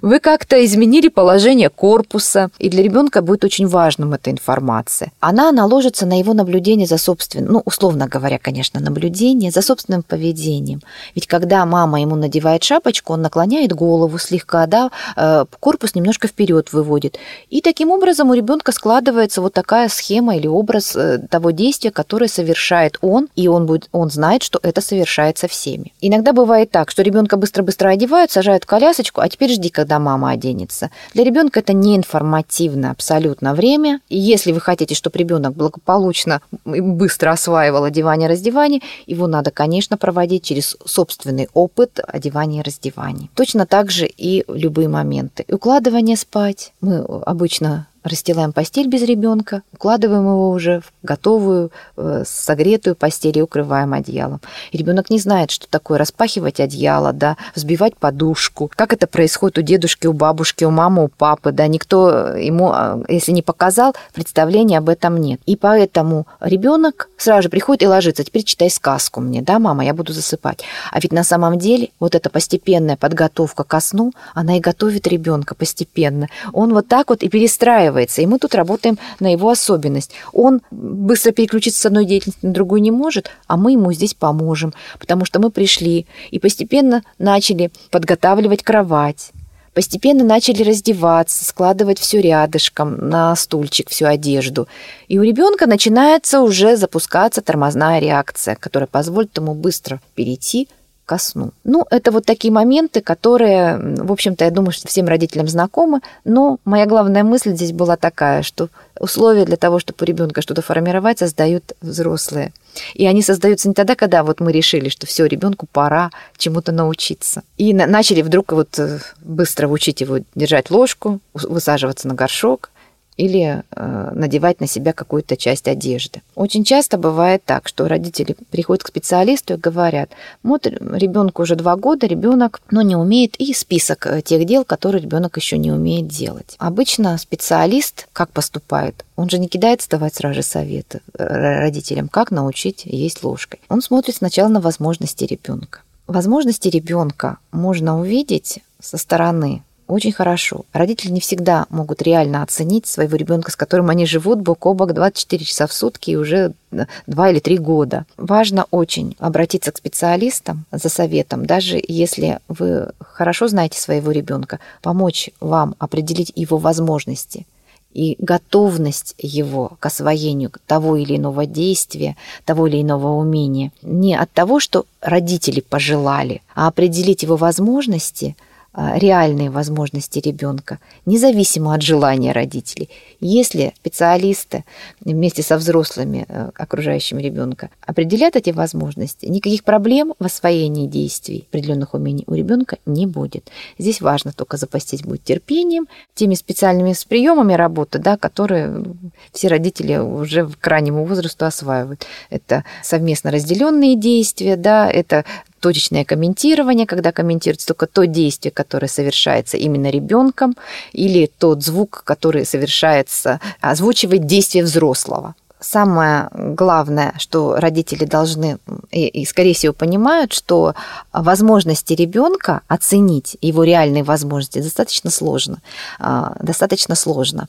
вы 0.01 0.19
как-то 0.19 0.63
изменили 0.65 1.07
положение 1.07 1.69
корпуса, 1.69 2.49
и 2.59 2.69
для 2.69 2.83
ребенка 2.83 3.21
будет 3.21 3.43
очень 3.43 3.67
важным 3.67 4.13
эта 4.13 4.31
информация. 4.31 5.11
Она 5.19 5.51
наложится 5.51 6.05
на 6.05 6.19
его 6.19 6.33
наблюдение 6.33 6.87
за 6.87 6.97
собственным, 6.97 7.53
ну, 7.53 7.61
условно 7.65 8.07
говоря, 8.07 8.39
конечно, 8.39 8.79
наблюдение 8.79 9.51
за 9.51 9.61
собственным 9.61 10.03
поведением. 10.03 10.81
Ведь 11.15 11.27
когда 11.27 11.65
мама 11.65 12.01
ему 12.01 12.15
надевает 12.15 12.63
шапочку, 12.63 13.13
он 13.13 13.21
наклоняет 13.21 13.73
голову 13.73 14.17
слегка, 14.17 14.65
да, 14.67 14.91
э, 15.15 15.45
корпус 15.59 15.95
немножко 15.95 16.27
вперед 16.27 16.73
выводит. 16.73 17.17
И 17.49 17.61
таким 17.61 17.91
образом 17.91 18.29
у 18.29 18.33
ребенка 18.33 18.71
складывается 18.71 19.41
вот 19.41 19.53
такая 19.53 19.89
схема 19.89 20.35
или 20.35 20.47
образ 20.47 20.95
э, 20.95 21.19
того 21.29 21.51
действия, 21.51 21.91
которое 21.91 22.27
совершает 22.27 22.97
он, 23.01 23.27
и 23.35 23.47
он, 23.47 23.65
будет, 23.65 23.89
он 23.91 24.09
знает, 24.09 24.43
что 24.43 24.59
это 24.63 24.81
совершается 24.81 25.47
всеми. 25.47 25.93
Иногда 26.01 26.33
бывает 26.33 26.71
так, 26.71 26.91
что 26.91 27.01
ребенка 27.01 27.37
быстро-быстро 27.37 27.89
одевают, 27.89 28.31
сажают 28.31 28.63
в 28.63 28.67
колясочку, 28.67 29.21
а 29.21 29.29
теперь 29.29 29.51
жди, 29.51 29.69
когда 29.69 29.84
мама 29.99 30.31
оденется. 30.31 30.89
Для 31.13 31.23
ребенка 31.23 31.59
это 31.59 31.73
не 31.73 31.95
информативно 31.95 32.91
абсолютно 32.91 33.53
время. 33.53 34.01
И 34.09 34.17
если 34.17 34.51
вы 34.51 34.59
хотите, 34.59 34.95
чтобы 34.95 35.17
ребенок 35.19 35.53
благополучно 35.53 36.41
и 36.65 36.81
быстро 36.81 37.31
осваивал 37.31 37.83
одевание 37.83 38.29
раздевание, 38.29 38.81
его 39.05 39.27
надо, 39.27 39.51
конечно, 39.51 39.97
проводить 39.97 40.43
через 40.43 40.77
собственный 40.85 41.47
опыт 41.53 41.99
одевания 42.07 42.61
и 42.61 42.63
раздевания. 42.63 43.29
Точно 43.35 43.65
так 43.65 43.91
же 43.91 44.05
и 44.05 44.43
любые 44.47 44.87
моменты. 44.87 45.45
укладывание 45.49 46.17
спать. 46.17 46.73
Мы 46.81 46.99
обычно 47.25 47.87
расстилаем 48.05 48.53
постель 48.53 48.87
без 48.87 49.01
ребенка, 49.01 49.63
укладываем 49.73 50.23
его 50.23 50.51
уже 50.51 50.81
в 50.81 50.91
готовую, 51.05 51.71
э, 51.97 52.23
согретую 52.25 52.95
постель 52.95 53.37
и 53.37 53.41
укрываем 53.41 53.93
одеялом. 53.93 54.41
И 54.71 54.77
ребенок 54.77 55.09
не 55.09 55.19
знает, 55.19 55.51
что 55.51 55.67
такое 55.67 55.97
распахивать 55.97 56.59
одеяло, 56.59 57.13
да, 57.13 57.37
взбивать 57.55 57.97
подушку, 57.97 58.71
как 58.75 58.93
это 58.93 59.07
происходит 59.07 59.57
у 59.57 59.61
дедушки, 59.61 60.07
у 60.07 60.13
бабушки, 60.13 60.63
у 60.63 60.71
мамы, 60.71 61.05
у 61.05 61.07
папы, 61.07 61.51
да, 61.51 61.67
никто 61.67 62.29
ему, 62.37 62.71
а, 62.71 63.01
если 63.07 63.31
не 63.31 63.41
показал, 63.41 63.95
представления 64.13 64.77
об 64.77 64.89
этом 64.89 65.17
нет. 65.17 65.39
И 65.45 65.55
поэтому 65.55 66.27
ребенок 66.39 67.09
сразу 67.17 67.43
же 67.43 67.49
приходит 67.49 67.83
и 67.83 67.87
ложится, 67.87 68.23
теперь 68.23 68.43
читай 68.43 68.69
сказку 68.69 69.19
мне, 69.19 69.41
да, 69.41 69.59
мама, 69.59 69.83
я 69.83 69.93
буду 69.93 70.13
засыпать. 70.13 70.63
А 70.91 70.99
ведь 70.99 71.11
на 71.11 71.23
самом 71.23 71.57
деле 71.57 71.89
вот 71.99 72.15
эта 72.15 72.29
постепенная 72.29 72.97
подготовка 72.97 73.63
ко 73.63 73.79
сну, 73.79 74.13
она 74.33 74.57
и 74.57 74.59
готовит 74.59 75.07
ребенка 75.07 75.55
постепенно. 75.55 76.27
Он 76.53 76.73
вот 76.73 76.87
так 76.87 77.09
вот 77.09 77.23
и 77.23 77.29
перестраивает 77.29 77.94
выстраивается, 77.95 78.21
и 78.21 78.25
мы 78.25 78.39
тут 78.39 78.55
работаем 78.55 78.97
на 79.19 79.31
его 79.31 79.49
особенность. 79.49 80.11
Он 80.33 80.61
быстро 80.71 81.31
переключиться 81.31 81.81
с 81.81 81.85
одной 81.85 82.05
деятельности 82.05 82.45
на 82.45 82.53
другую 82.53 82.81
не 82.81 82.91
может, 82.91 83.31
а 83.47 83.57
мы 83.57 83.71
ему 83.71 83.93
здесь 83.93 84.13
поможем, 84.13 84.73
потому 84.99 85.25
что 85.25 85.39
мы 85.39 85.49
пришли 85.49 86.05
и 86.31 86.39
постепенно 86.39 87.03
начали 87.17 87.71
подготавливать 87.91 88.63
кровать, 88.63 89.31
постепенно 89.73 90.23
начали 90.23 90.63
раздеваться, 90.63 91.43
складывать 91.45 91.99
все 91.99 92.21
рядышком 92.21 93.09
на 93.09 93.35
стульчик, 93.35 93.89
всю 93.89 94.05
одежду. 94.05 94.67
И 95.07 95.19
у 95.19 95.23
ребенка 95.23 95.67
начинается 95.67 96.41
уже 96.41 96.77
запускаться 96.77 97.41
тормозная 97.41 97.99
реакция, 97.99 98.55
которая 98.55 98.87
позволит 98.87 99.37
ему 99.37 99.53
быстро 99.53 99.99
перейти 100.15 100.67
ко 101.05 101.17
сну. 101.17 101.51
Ну, 101.63 101.85
это 101.89 102.11
вот 102.11 102.25
такие 102.25 102.51
моменты, 102.51 103.01
которые, 103.01 103.77
в 103.77 104.11
общем-то, 104.11 104.45
я 104.45 104.51
думаю, 104.51 104.71
что 104.71 104.87
всем 104.87 105.07
родителям 105.07 105.47
знакомы, 105.47 106.01
но 106.23 106.57
моя 106.65 106.85
главная 106.85 107.23
мысль 107.23 107.53
здесь 107.53 107.71
была 107.71 107.95
такая, 107.95 108.41
что 108.41 108.69
условия 108.99 109.45
для 109.45 109.57
того, 109.57 109.79
чтобы 109.79 109.97
у 110.01 110.05
ребенка 110.05 110.41
что-то 110.41 110.61
формировать, 110.61 111.19
создают 111.19 111.73
взрослые. 111.81 112.53
И 112.93 113.05
они 113.05 113.21
создаются 113.21 113.67
не 113.67 113.73
тогда, 113.73 113.95
когда 113.95 114.23
вот 114.23 114.39
мы 114.39 114.51
решили, 114.51 114.89
что 114.89 115.05
все, 115.05 115.25
ребенку 115.25 115.67
пора 115.71 116.11
чему-то 116.37 116.71
научиться. 116.71 117.43
И 117.57 117.73
начали 117.73 118.21
вдруг 118.21 118.51
вот 118.51 118.77
э, 118.79 118.99
быстро 119.21 119.67
учить 119.67 120.01
его 120.01 120.19
держать 120.35 120.71
ложку, 120.71 121.19
высаживаться 121.33 122.07
на 122.07 122.15
горшок, 122.15 122.71
или 123.17 123.63
э, 123.71 124.11
надевать 124.13 124.59
на 124.59 124.67
себя 124.67 124.93
какую-то 124.93 125.37
часть 125.37 125.67
одежды. 125.67 126.21
Очень 126.35 126.63
часто 126.63 126.97
бывает 126.97 127.43
так, 127.45 127.67
что 127.67 127.87
родители 127.87 128.35
приходят 128.51 128.83
к 128.83 128.87
специалисту 128.87 129.53
и 129.53 129.57
говорят, 129.57 130.09
вот 130.43 130.67
ребенку 130.67 131.43
уже 131.43 131.55
два 131.55 131.75
года, 131.75 132.07
ребенок, 132.07 132.61
но 132.71 132.81
не 132.81 132.95
умеет 132.95 133.35
и 133.37 133.53
список 133.53 134.07
э, 134.07 134.21
тех 134.21 134.45
дел, 134.45 134.65
которые 134.65 135.01
ребенок 135.01 135.37
еще 135.37 135.57
не 135.57 135.71
умеет 135.71 136.07
делать. 136.07 136.55
Обычно 136.57 137.17
специалист 137.17 138.07
как 138.13 138.29
поступает? 138.31 139.05
Он 139.15 139.29
же 139.29 139.39
не 139.39 139.47
кидается 139.47 139.89
давать 139.89 140.15
сразу 140.15 140.35
же 140.35 140.43
совет 140.43 140.97
э, 141.17 141.59
родителям, 141.61 142.09
как 142.09 142.31
научить 142.31 142.81
есть 142.85 143.23
ложкой. 143.23 143.59
Он 143.69 143.81
смотрит 143.81 144.15
сначала 144.15 144.49
на 144.49 144.59
возможности 144.59 145.23
ребенка. 145.23 145.79
Возможности 146.07 146.67
ребенка 146.67 147.37
можно 147.51 147.99
увидеть 147.99 148.59
со 148.79 148.97
стороны 148.97 149.63
очень 149.87 150.11
хорошо. 150.11 150.65
Родители 150.73 151.11
не 151.11 151.19
всегда 151.19 151.67
могут 151.69 152.01
реально 152.01 152.41
оценить 152.43 152.87
своего 152.87 153.15
ребенка, 153.15 153.51
с 153.51 153.55
которым 153.55 153.89
они 153.89 154.05
живут 154.05 154.39
бок 154.41 154.65
о 154.65 154.73
бок 154.73 154.93
24 154.93 155.45
часа 155.45 155.67
в 155.67 155.73
сутки 155.73 156.11
и 156.11 156.15
уже 156.15 156.53
2 156.71 157.29
или 157.29 157.39
3 157.39 157.57
года. 157.59 158.05
Важно 158.17 158.65
очень 158.71 159.15
обратиться 159.19 159.71
к 159.71 159.77
специалистам 159.77 160.65
за 160.71 160.89
советом, 160.89 161.45
даже 161.45 161.81
если 161.87 162.39
вы 162.47 162.89
хорошо 162.99 163.47
знаете 163.47 163.79
своего 163.79 164.11
ребенка, 164.11 164.59
помочь 164.81 165.29
вам 165.39 165.75
определить 165.77 166.31
его 166.35 166.57
возможности 166.57 167.45
и 167.93 168.17
готовность 168.19 169.15
его 169.17 169.77
к 169.79 169.85
освоению 169.85 170.51
того 170.67 170.97
или 170.97 171.15
иного 171.15 171.45
действия, 171.45 172.17
того 172.43 172.67
или 172.67 172.81
иного 172.81 173.13
умения. 173.13 173.71
Не 173.81 174.15
от 174.15 174.31
того, 174.31 174.59
что 174.59 174.85
родители 174.99 175.61
пожелали, 175.61 176.41
а 176.55 176.67
определить 176.67 177.23
его 177.23 177.35
возможности– 177.35 178.35
реальные 178.75 179.49
возможности 179.49 180.19
ребенка, 180.19 180.79
независимо 181.05 181.73
от 181.73 181.81
желания 181.81 182.31
родителей. 182.31 182.89
Если 183.19 183.73
специалисты 183.77 184.65
вместе 184.99 185.43
со 185.43 185.57
взрослыми, 185.57 186.25
э, 186.27 186.51
окружающими 186.55 187.21
ребенка, 187.21 187.69
определят 187.85 188.35
эти 188.35 188.49
возможности, 188.49 189.25
никаких 189.25 189.63
проблем 189.63 190.13
в 190.19 190.25
освоении 190.25 190.87
действий, 190.87 191.47
определенных 191.49 191.93
умений 191.93 192.23
у 192.27 192.33
ребенка 192.33 192.77
не 192.85 193.05
будет. 193.05 193.49
Здесь 193.77 194.01
важно 194.01 194.33
только 194.33 194.57
запастись 194.57 195.03
будет 195.03 195.23
терпением, 195.23 195.87
теми 196.13 196.35
специальными 196.35 196.93
приемами 197.07 197.53
работы, 197.53 197.99
да, 197.99 198.17
которые 198.17 198.83
все 199.31 199.47
родители 199.47 199.97
уже 199.97 200.47
к 200.47 200.67
раннему 200.67 201.05
возрасту 201.05 201.45
осваивают. 201.45 202.05
Это 202.29 202.63
совместно 202.83 203.31
разделенные 203.31 203.95
действия, 203.95 204.55
да, 204.55 204.89
это 204.89 205.23
точечное 205.65 206.05
комментирование, 206.05 206.85
когда 206.85 207.11
комментируется 207.11 207.65
только 207.65 207.87
то 207.87 208.05
действие, 208.05 208.51
которое 208.51 208.87
совершается 208.87 209.57
именно 209.57 209.89
ребенком, 209.89 210.55
или 210.93 211.25
тот 211.25 211.63
звук, 211.63 212.03
который 212.05 212.45
совершается, 212.45 213.39
озвучивает 213.61 214.27
действие 214.27 214.63
взрослого 214.63 215.33
самое 215.65 216.29
главное, 216.31 217.13
что 217.17 217.55
родители 217.57 218.05
должны 218.05 218.59
и, 218.91 219.07
и, 219.07 219.25
скорее 219.25 219.53
всего, 219.53 219.73
понимают, 219.73 220.31
что 220.31 220.75
возможности 221.11 221.93
ребенка 221.93 222.61
оценить 222.67 223.37
его 223.41 223.63
реальные 223.63 224.03
возможности 224.03 224.59
достаточно 224.59 225.09
сложно. 225.09 225.57
А, 225.99 226.35
достаточно 226.39 226.95
сложно. 226.95 227.47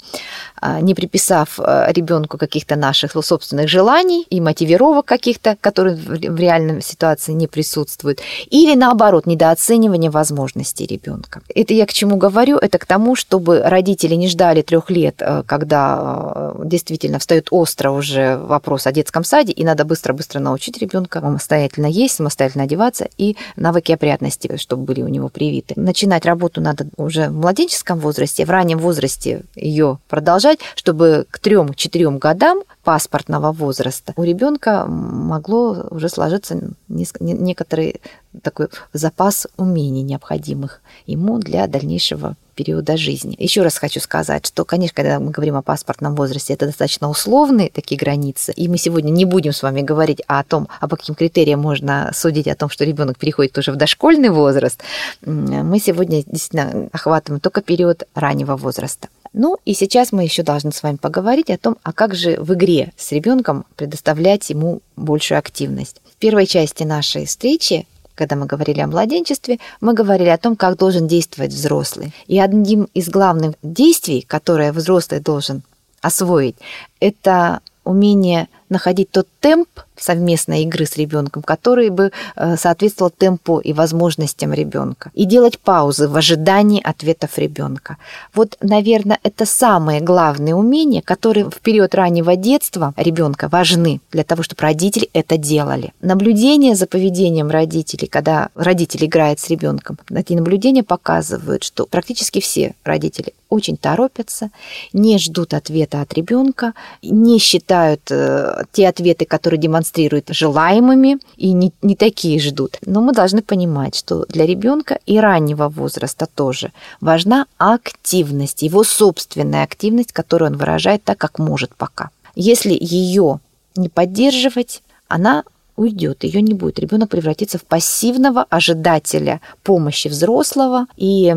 А, 0.61 0.81
не 0.81 0.95
приписав 0.95 1.61
а, 1.61 1.93
ребенку 1.93 2.39
каких-то 2.39 2.77
наших 2.77 3.13
собственных 3.23 3.69
желаний 3.69 4.27
и 4.31 4.41
мотивировок 4.41 5.05
каких-то, 5.07 5.57
которые 5.61 5.97
в 5.97 6.39
реальной 6.39 6.83
ситуации 6.83 7.33
не 7.33 7.47
присутствуют, 7.47 8.21
или 8.51 8.75
наоборот, 8.75 9.27
недооценивание 9.27 10.11
возможностей 10.11 10.87
ребенка. 10.87 11.43
Это 11.55 11.75
я 11.75 11.87
к 11.87 11.93
чему 11.93 12.17
говорю? 12.17 12.57
Это 12.57 12.79
к 12.79 12.87
тому, 12.87 13.15
чтобы 13.15 13.61
родители 13.63 14.15
не 14.15 14.29
ждали 14.29 14.63
трех 14.63 14.91
лет, 14.91 15.23
когда 15.47 16.55
действительно 16.65 17.19
встает 17.19 17.49
остро 17.51 17.91
уже 17.91 18.06
уже 18.07 18.37
вопрос 18.39 18.87
о 18.87 18.93
детском 18.93 19.25
саде, 19.25 19.53
и 19.53 19.65
надо 19.65 19.85
быстро-быстро 19.85 20.39
научить 20.39 20.79
ребенка 20.79 21.21
самостоятельно 21.21 21.87
есть, 21.87 22.15
самостоятельно 22.15 22.65
одеваться, 22.65 23.09
и 23.19 23.37
навыки 23.57 23.93
опрятности, 23.93 24.57
чтобы 24.57 24.85
были 24.85 25.03
у 25.03 25.09
него 25.09 25.29
привиты. 25.29 25.75
Начинать 25.77 26.25
работу 26.25 26.61
надо 26.61 26.87
уже 26.97 27.29
в 27.29 27.35
младенческом 27.35 27.99
возрасте, 27.99 28.45
в 28.45 28.51
раннем 28.51 28.79
возрасте 28.79 29.43
ее 29.55 29.99
продолжать, 30.09 30.61
чтобы 30.77 31.27
к 31.31 31.39
трем-четырем 31.41 32.19
годам 32.19 32.63
паспортного 32.85 33.51
возраста 33.51 34.13
у 34.17 34.23
ребенка 34.23 34.87
могло 34.87 35.87
уже 35.91 36.09
сложиться 36.09 36.57
некоторый 36.89 38.01
такой 38.43 38.69
запас 38.93 39.47
умений 39.57 40.03
необходимых 40.03 40.81
ему 41.07 41.39
для 41.39 41.67
дальнейшего 41.67 42.37
периода 42.55 42.97
жизни. 42.97 43.37
Еще 43.39 43.63
раз 43.63 43.77
хочу 43.77 44.01
сказать, 44.01 44.47
что, 44.47 44.65
конечно, 44.65 44.95
когда 44.97 45.21
мы 45.21 45.31
говорим 45.31 45.57
о 45.57 45.63
паспортном 45.63 46.15
возрасте, 46.15 46.55
это 46.55 46.67
достаточно 46.67 47.09
условные 47.09 47.71
такие 47.71 47.99
границы, 47.99 48.53
и 48.53 48.67
мы 48.67 48.79
сегодня 48.79 49.11
не 49.11 49.27
будем 49.27 49.53
с 49.53 49.63
вами 49.63 49.83
говорить 49.83 50.23
о 50.27 50.43
том, 50.43 50.67
а 50.81 50.89
по 50.89 50.97
каким 50.97 51.15
критериям 51.15 51.61
можно 51.61 52.11
судить 52.15 52.49
о 52.49 52.57
том, 52.57 52.71
что 52.71 52.85
ребенок 52.85 53.19
переходит 53.19 53.57
уже 53.59 53.73
в 53.73 53.77
дошкольный 53.77 54.31
возраст. 54.31 54.81
Мы 55.21 55.79
сегодня 55.79 56.25
действительно 56.25 56.89
охватываем 56.93 57.41
только 57.41 57.61
период 57.61 58.05
раннего 58.15 58.57
возраста. 58.57 59.09
Ну 59.35 59.59
и 59.67 59.75
сейчас 59.75 60.13
мы 60.13 60.25
еще 60.25 60.43
должны 60.43 60.73
с 60.73 60.83
вами 60.83 60.97
поговорить 60.97 61.51
о 61.51 61.59
том, 61.59 61.77
а 61.83 61.93
как 61.93 62.15
же 62.15 62.41
в 62.41 62.55
игре 62.55 62.93
с 62.97 63.13
ребенком 63.13 63.67
предоставлять 63.77 64.49
ему 64.49 64.81
большую 64.97 65.39
активность. 65.39 66.01
В 66.11 66.17
первой 66.17 66.47
части 66.47 66.85
нашей 66.85 67.27
встречи 67.27 67.87
когда 68.17 68.35
мы 68.35 68.47
говорили 68.47 68.81
о 68.81 68.89
младенчестве, 68.89 69.59
мы 69.81 69.95
говорили 69.95 70.31
о 70.31 70.39
том, 70.39 70.57
как 70.57 70.77
должен 70.77 71.07
действовать 71.07 71.53
взрослый. 71.53 72.13
И 72.27 72.41
одним 72.41 72.89
из 72.95 73.09
главных 73.09 73.55
действий, 73.63 74.25
которое 74.27 74.73
взрослый 74.73 75.21
должен 75.21 75.63
освоить, 76.01 76.57
это 76.99 77.61
умение 77.85 78.49
находить 78.69 79.11
тот 79.11 79.27
темп 79.41 79.69
совместной 79.97 80.63
игры 80.63 80.87
с 80.87 80.97
ребенком, 80.97 81.43
который 81.43 81.91
бы 81.91 82.13
э, 82.37 82.57
соответствовал 82.57 83.11
темпу 83.11 83.59
и 83.59 83.73
возможностям 83.73 84.53
ребенка. 84.53 85.11
И 85.15 85.25
делать 85.25 85.59
паузы 85.59 86.09
в 86.09 86.17
ожидании 86.17 86.83
ответов 86.83 87.39
ребенка. 87.39 87.97
Вот, 88.35 88.57
наверное, 88.61 89.19
это 89.23 89.47
самые 89.47 90.01
главные 90.01 90.55
умения, 90.55 91.03
которые 91.03 91.51
в 91.51 91.61
период 91.61 91.95
раннего 91.95 92.37
детства 92.37 92.93
ребенка 92.97 93.49
важны 93.49 94.01
для 94.13 94.25
того, 94.25 94.43
чтобы 94.43 94.63
родители 94.63 95.09
это 95.13 95.39
делали. 95.39 95.93
Наблюдение 96.01 96.75
за 96.75 96.87
поведением 96.87 97.51
родителей, 97.51 98.07
когда 98.07 98.51
родитель 98.55 99.07
играет 99.07 99.41
с 99.41 99.49
ребенком, 99.49 99.99
эти 100.11 100.35
наблюдения 100.35 100.83
показывают, 100.83 101.65
что 101.65 101.87
практически 101.87 102.41
все 102.41 102.75
родители 102.85 103.33
очень 103.49 103.77
торопятся, 103.77 104.51
не 104.93 105.19
ждут 105.19 105.55
ответа 105.55 106.01
от 106.01 106.13
ребенка, 106.15 106.75
не 107.03 107.39
считают 107.39 108.03
э, 108.11 108.56
те 108.73 108.89
ответы, 108.89 109.25
которые 109.25 109.61
демонстрируют 109.61 110.29
желаемыми, 110.31 111.19
и 111.37 111.53
не, 111.53 111.73
не 111.83 111.97
такие 111.97 112.41
ждут. 112.41 112.79
Но 112.85 113.01
мы 113.01 113.13
должны 113.13 113.43
понимать, 113.43 113.95
что 113.95 114.25
для 114.27 114.47
ребенка 114.47 114.99
и 115.07 115.19
раннего 115.19 115.69
возраста 115.69 116.27
тоже 116.33 116.73
важна 117.01 117.47
активность, 117.59 118.63
его 118.63 118.85
собственная 118.85 119.65
активность, 119.65 120.13
которую 120.13 120.53
он 120.53 120.57
выражает 120.57 121.05
так, 121.05 121.19
как 121.19 121.39
может 121.39 121.75
пока. 121.75 122.11
Если 122.35 122.77
ее 122.79 123.41
не 123.77 123.89
поддерживать, 123.89 124.83
она 125.09 125.45
уйдет, 125.77 126.25
ее 126.25 126.43
не 126.43 126.55
будет. 126.55 126.79
Ребенок 126.79 127.11
превратится 127.11 127.59
в 127.59 127.65
пассивного 127.65 128.47
ожидателя 128.49 129.41
помощи 129.63 130.09
взрослого, 130.09 130.87
и, 130.97 131.35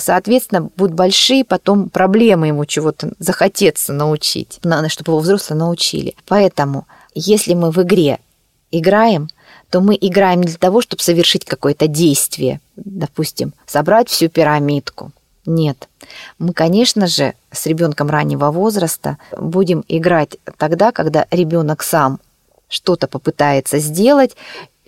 соответственно, 0.00 0.70
будут 0.76 0.94
большие 0.94 1.44
потом 1.44 1.88
проблемы 1.88 2.48
ему 2.48 2.64
чего-то 2.64 3.12
захотеться 3.18 3.92
научить, 3.92 4.60
чтобы 4.88 5.12
его 5.12 5.18
взрослые 5.18 5.58
научили. 5.58 6.14
Поэтому, 6.26 6.86
если 7.14 7.54
мы 7.54 7.70
в 7.70 7.82
игре 7.82 8.18
играем, 8.70 9.28
то 9.70 9.80
мы 9.80 9.96
играем 9.98 10.42
для 10.42 10.56
того, 10.56 10.82
чтобы 10.82 11.02
совершить 11.02 11.44
какое-то 11.44 11.86
действие, 11.86 12.60
допустим, 12.76 13.54
собрать 13.66 14.08
всю 14.08 14.28
пирамидку. 14.28 15.12
Нет. 15.46 15.88
Мы, 16.38 16.52
конечно 16.52 17.06
же, 17.06 17.34
с 17.50 17.66
ребенком 17.66 18.08
раннего 18.08 18.50
возраста 18.50 19.18
будем 19.36 19.84
играть 19.88 20.36
тогда, 20.56 20.92
когда 20.92 21.26
ребенок 21.30 21.82
сам 21.82 22.20
что-то 22.72 23.06
попытается 23.06 23.78
сделать, 23.78 24.36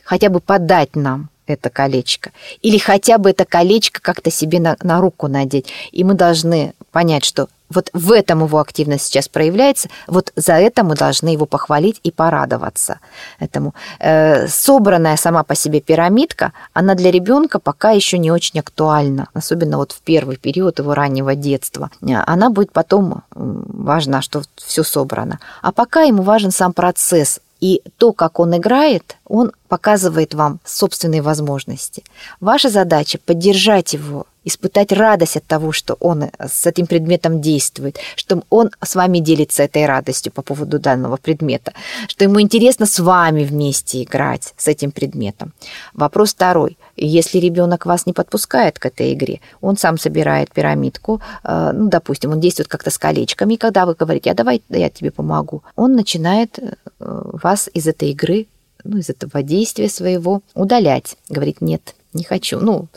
хотя 0.02 0.28
бы 0.30 0.40
подать 0.40 0.96
нам 0.96 1.28
это 1.46 1.68
колечко. 1.68 2.30
Или 2.62 2.78
хотя 2.78 3.18
бы 3.18 3.30
это 3.30 3.44
колечко 3.44 4.00
как-то 4.00 4.30
себе 4.30 4.60
на, 4.60 4.76
на 4.82 5.00
руку 5.00 5.28
надеть. 5.28 5.66
И 5.92 6.02
мы 6.02 6.14
должны 6.14 6.72
понять, 6.90 7.24
что 7.24 7.48
вот 7.70 7.90
в 7.92 8.12
этом 8.12 8.44
его 8.44 8.60
активность 8.60 9.06
сейчас 9.06 9.28
проявляется, 9.28 9.88
вот 10.06 10.32
за 10.36 10.54
это 10.54 10.84
мы 10.84 10.94
должны 10.94 11.28
его 11.30 11.46
похвалить 11.46 11.98
и 12.02 12.10
порадоваться 12.10 13.00
этому. 13.40 13.74
Э, 13.98 14.46
собранная 14.48 15.16
сама 15.16 15.42
по 15.42 15.54
себе 15.54 15.80
пирамидка, 15.80 16.52
она 16.72 16.94
для 16.94 17.10
ребенка 17.10 17.58
пока 17.58 17.90
еще 17.90 18.18
не 18.18 18.30
очень 18.30 18.60
актуальна, 18.60 19.28
особенно 19.34 19.78
вот 19.78 19.92
в 19.92 20.00
первый 20.02 20.36
период 20.36 20.78
его 20.78 20.94
раннего 20.94 21.34
детства. 21.34 21.90
Она 22.26 22.50
будет 22.50 22.70
потом 22.70 23.22
важна, 23.30 24.22
что 24.22 24.42
все 24.56 24.84
собрано. 24.84 25.40
А 25.62 25.72
пока 25.72 26.02
ему 26.02 26.22
важен 26.22 26.50
сам 26.50 26.72
процесс 26.72 27.40
и 27.60 27.82
то, 27.98 28.12
как 28.12 28.40
он 28.40 28.56
играет, 28.56 29.16
он 29.24 29.52
показывает 29.68 30.34
вам 30.34 30.60
собственные 30.64 31.22
возможности. 31.22 32.04
Ваша 32.40 32.68
задача 32.68 33.18
поддержать 33.18 33.94
его 33.94 34.26
испытать 34.44 34.92
радость 34.92 35.36
от 35.36 35.46
того, 35.46 35.72
что 35.72 35.94
он 36.00 36.24
с 36.38 36.66
этим 36.66 36.86
предметом 36.86 37.40
действует, 37.40 37.98
что 38.16 38.42
он 38.50 38.70
с 38.82 38.94
вами 38.94 39.18
делится 39.18 39.62
этой 39.62 39.86
радостью 39.86 40.32
по 40.32 40.42
поводу 40.42 40.78
данного 40.78 41.16
предмета, 41.16 41.72
что 42.08 42.24
ему 42.24 42.40
интересно 42.40 42.86
с 42.86 42.98
вами 42.98 43.44
вместе 43.44 44.02
играть 44.02 44.54
с 44.56 44.68
этим 44.68 44.90
предметом. 44.90 45.52
Вопрос 45.92 46.34
второй. 46.34 46.78
Если 46.96 47.38
ребенок 47.38 47.86
вас 47.86 48.06
не 48.06 48.12
подпускает 48.12 48.78
к 48.78 48.86
этой 48.86 49.12
игре, 49.14 49.40
он 49.60 49.76
сам 49.76 49.98
собирает 49.98 50.52
пирамидку, 50.52 51.20
э, 51.42 51.72
ну, 51.74 51.88
допустим, 51.88 52.32
он 52.32 52.40
действует 52.40 52.68
как-то 52.68 52.90
с 52.90 52.98
колечками, 52.98 53.54
и 53.54 53.56
когда 53.56 53.86
вы 53.86 53.94
говорите, 53.94 54.30
а 54.30 54.34
давай 54.34 54.62
я 54.68 54.90
тебе 54.90 55.10
помогу, 55.10 55.62
он 55.76 55.94
начинает 55.94 56.58
э, 56.58 56.72
вас 56.98 57.68
из 57.72 57.86
этой 57.86 58.10
игры 58.10 58.46
ну, 58.84 58.98
из 58.98 59.08
этого 59.08 59.42
действия 59.42 59.88
своего 59.88 60.42
удалять. 60.54 61.16
Говорит, 61.28 61.60
нет, 61.60 61.94
не 62.12 62.22
хочу. 62.22 62.60
Ну, 62.60 62.88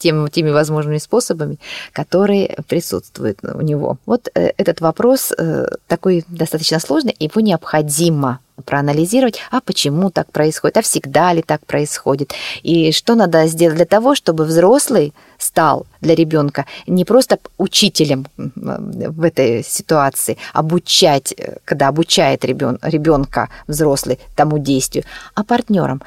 тем, 0.00 0.28
теми 0.28 0.50
возможными 0.50 0.98
способами, 0.98 1.58
которые 1.92 2.56
присутствуют 2.66 3.38
у 3.42 3.60
него. 3.60 3.98
Вот 4.06 4.28
э, 4.34 4.52
этот 4.56 4.80
вопрос 4.80 5.32
э, 5.36 5.66
такой 5.86 6.24
достаточно 6.28 6.80
сложный, 6.80 7.14
его 7.20 7.40
необходимо 7.40 8.40
проанализировать, 8.64 9.38
а 9.50 9.60
почему 9.60 10.10
так 10.10 10.32
происходит, 10.32 10.76
а 10.76 10.82
всегда 10.82 11.32
ли 11.32 11.42
так 11.42 11.64
происходит, 11.66 12.32
и 12.62 12.92
что 12.92 13.14
надо 13.14 13.46
сделать 13.46 13.76
для 13.76 13.86
того, 13.86 14.14
чтобы 14.14 14.44
взрослый 14.44 15.12
стал 15.38 15.86
для 16.00 16.14
ребенка 16.14 16.66
не 16.86 17.04
просто 17.04 17.38
учителем 17.58 18.26
в 18.36 19.22
этой 19.22 19.64
ситуации, 19.64 20.36
обучать, 20.52 21.34
э, 21.36 21.56
когда 21.64 21.88
обучает 21.88 22.44
ребенка 22.44 23.48
взрослый 23.66 24.18
тому 24.34 24.58
действию, 24.58 25.04
а 25.34 25.44
партнером. 25.44 26.02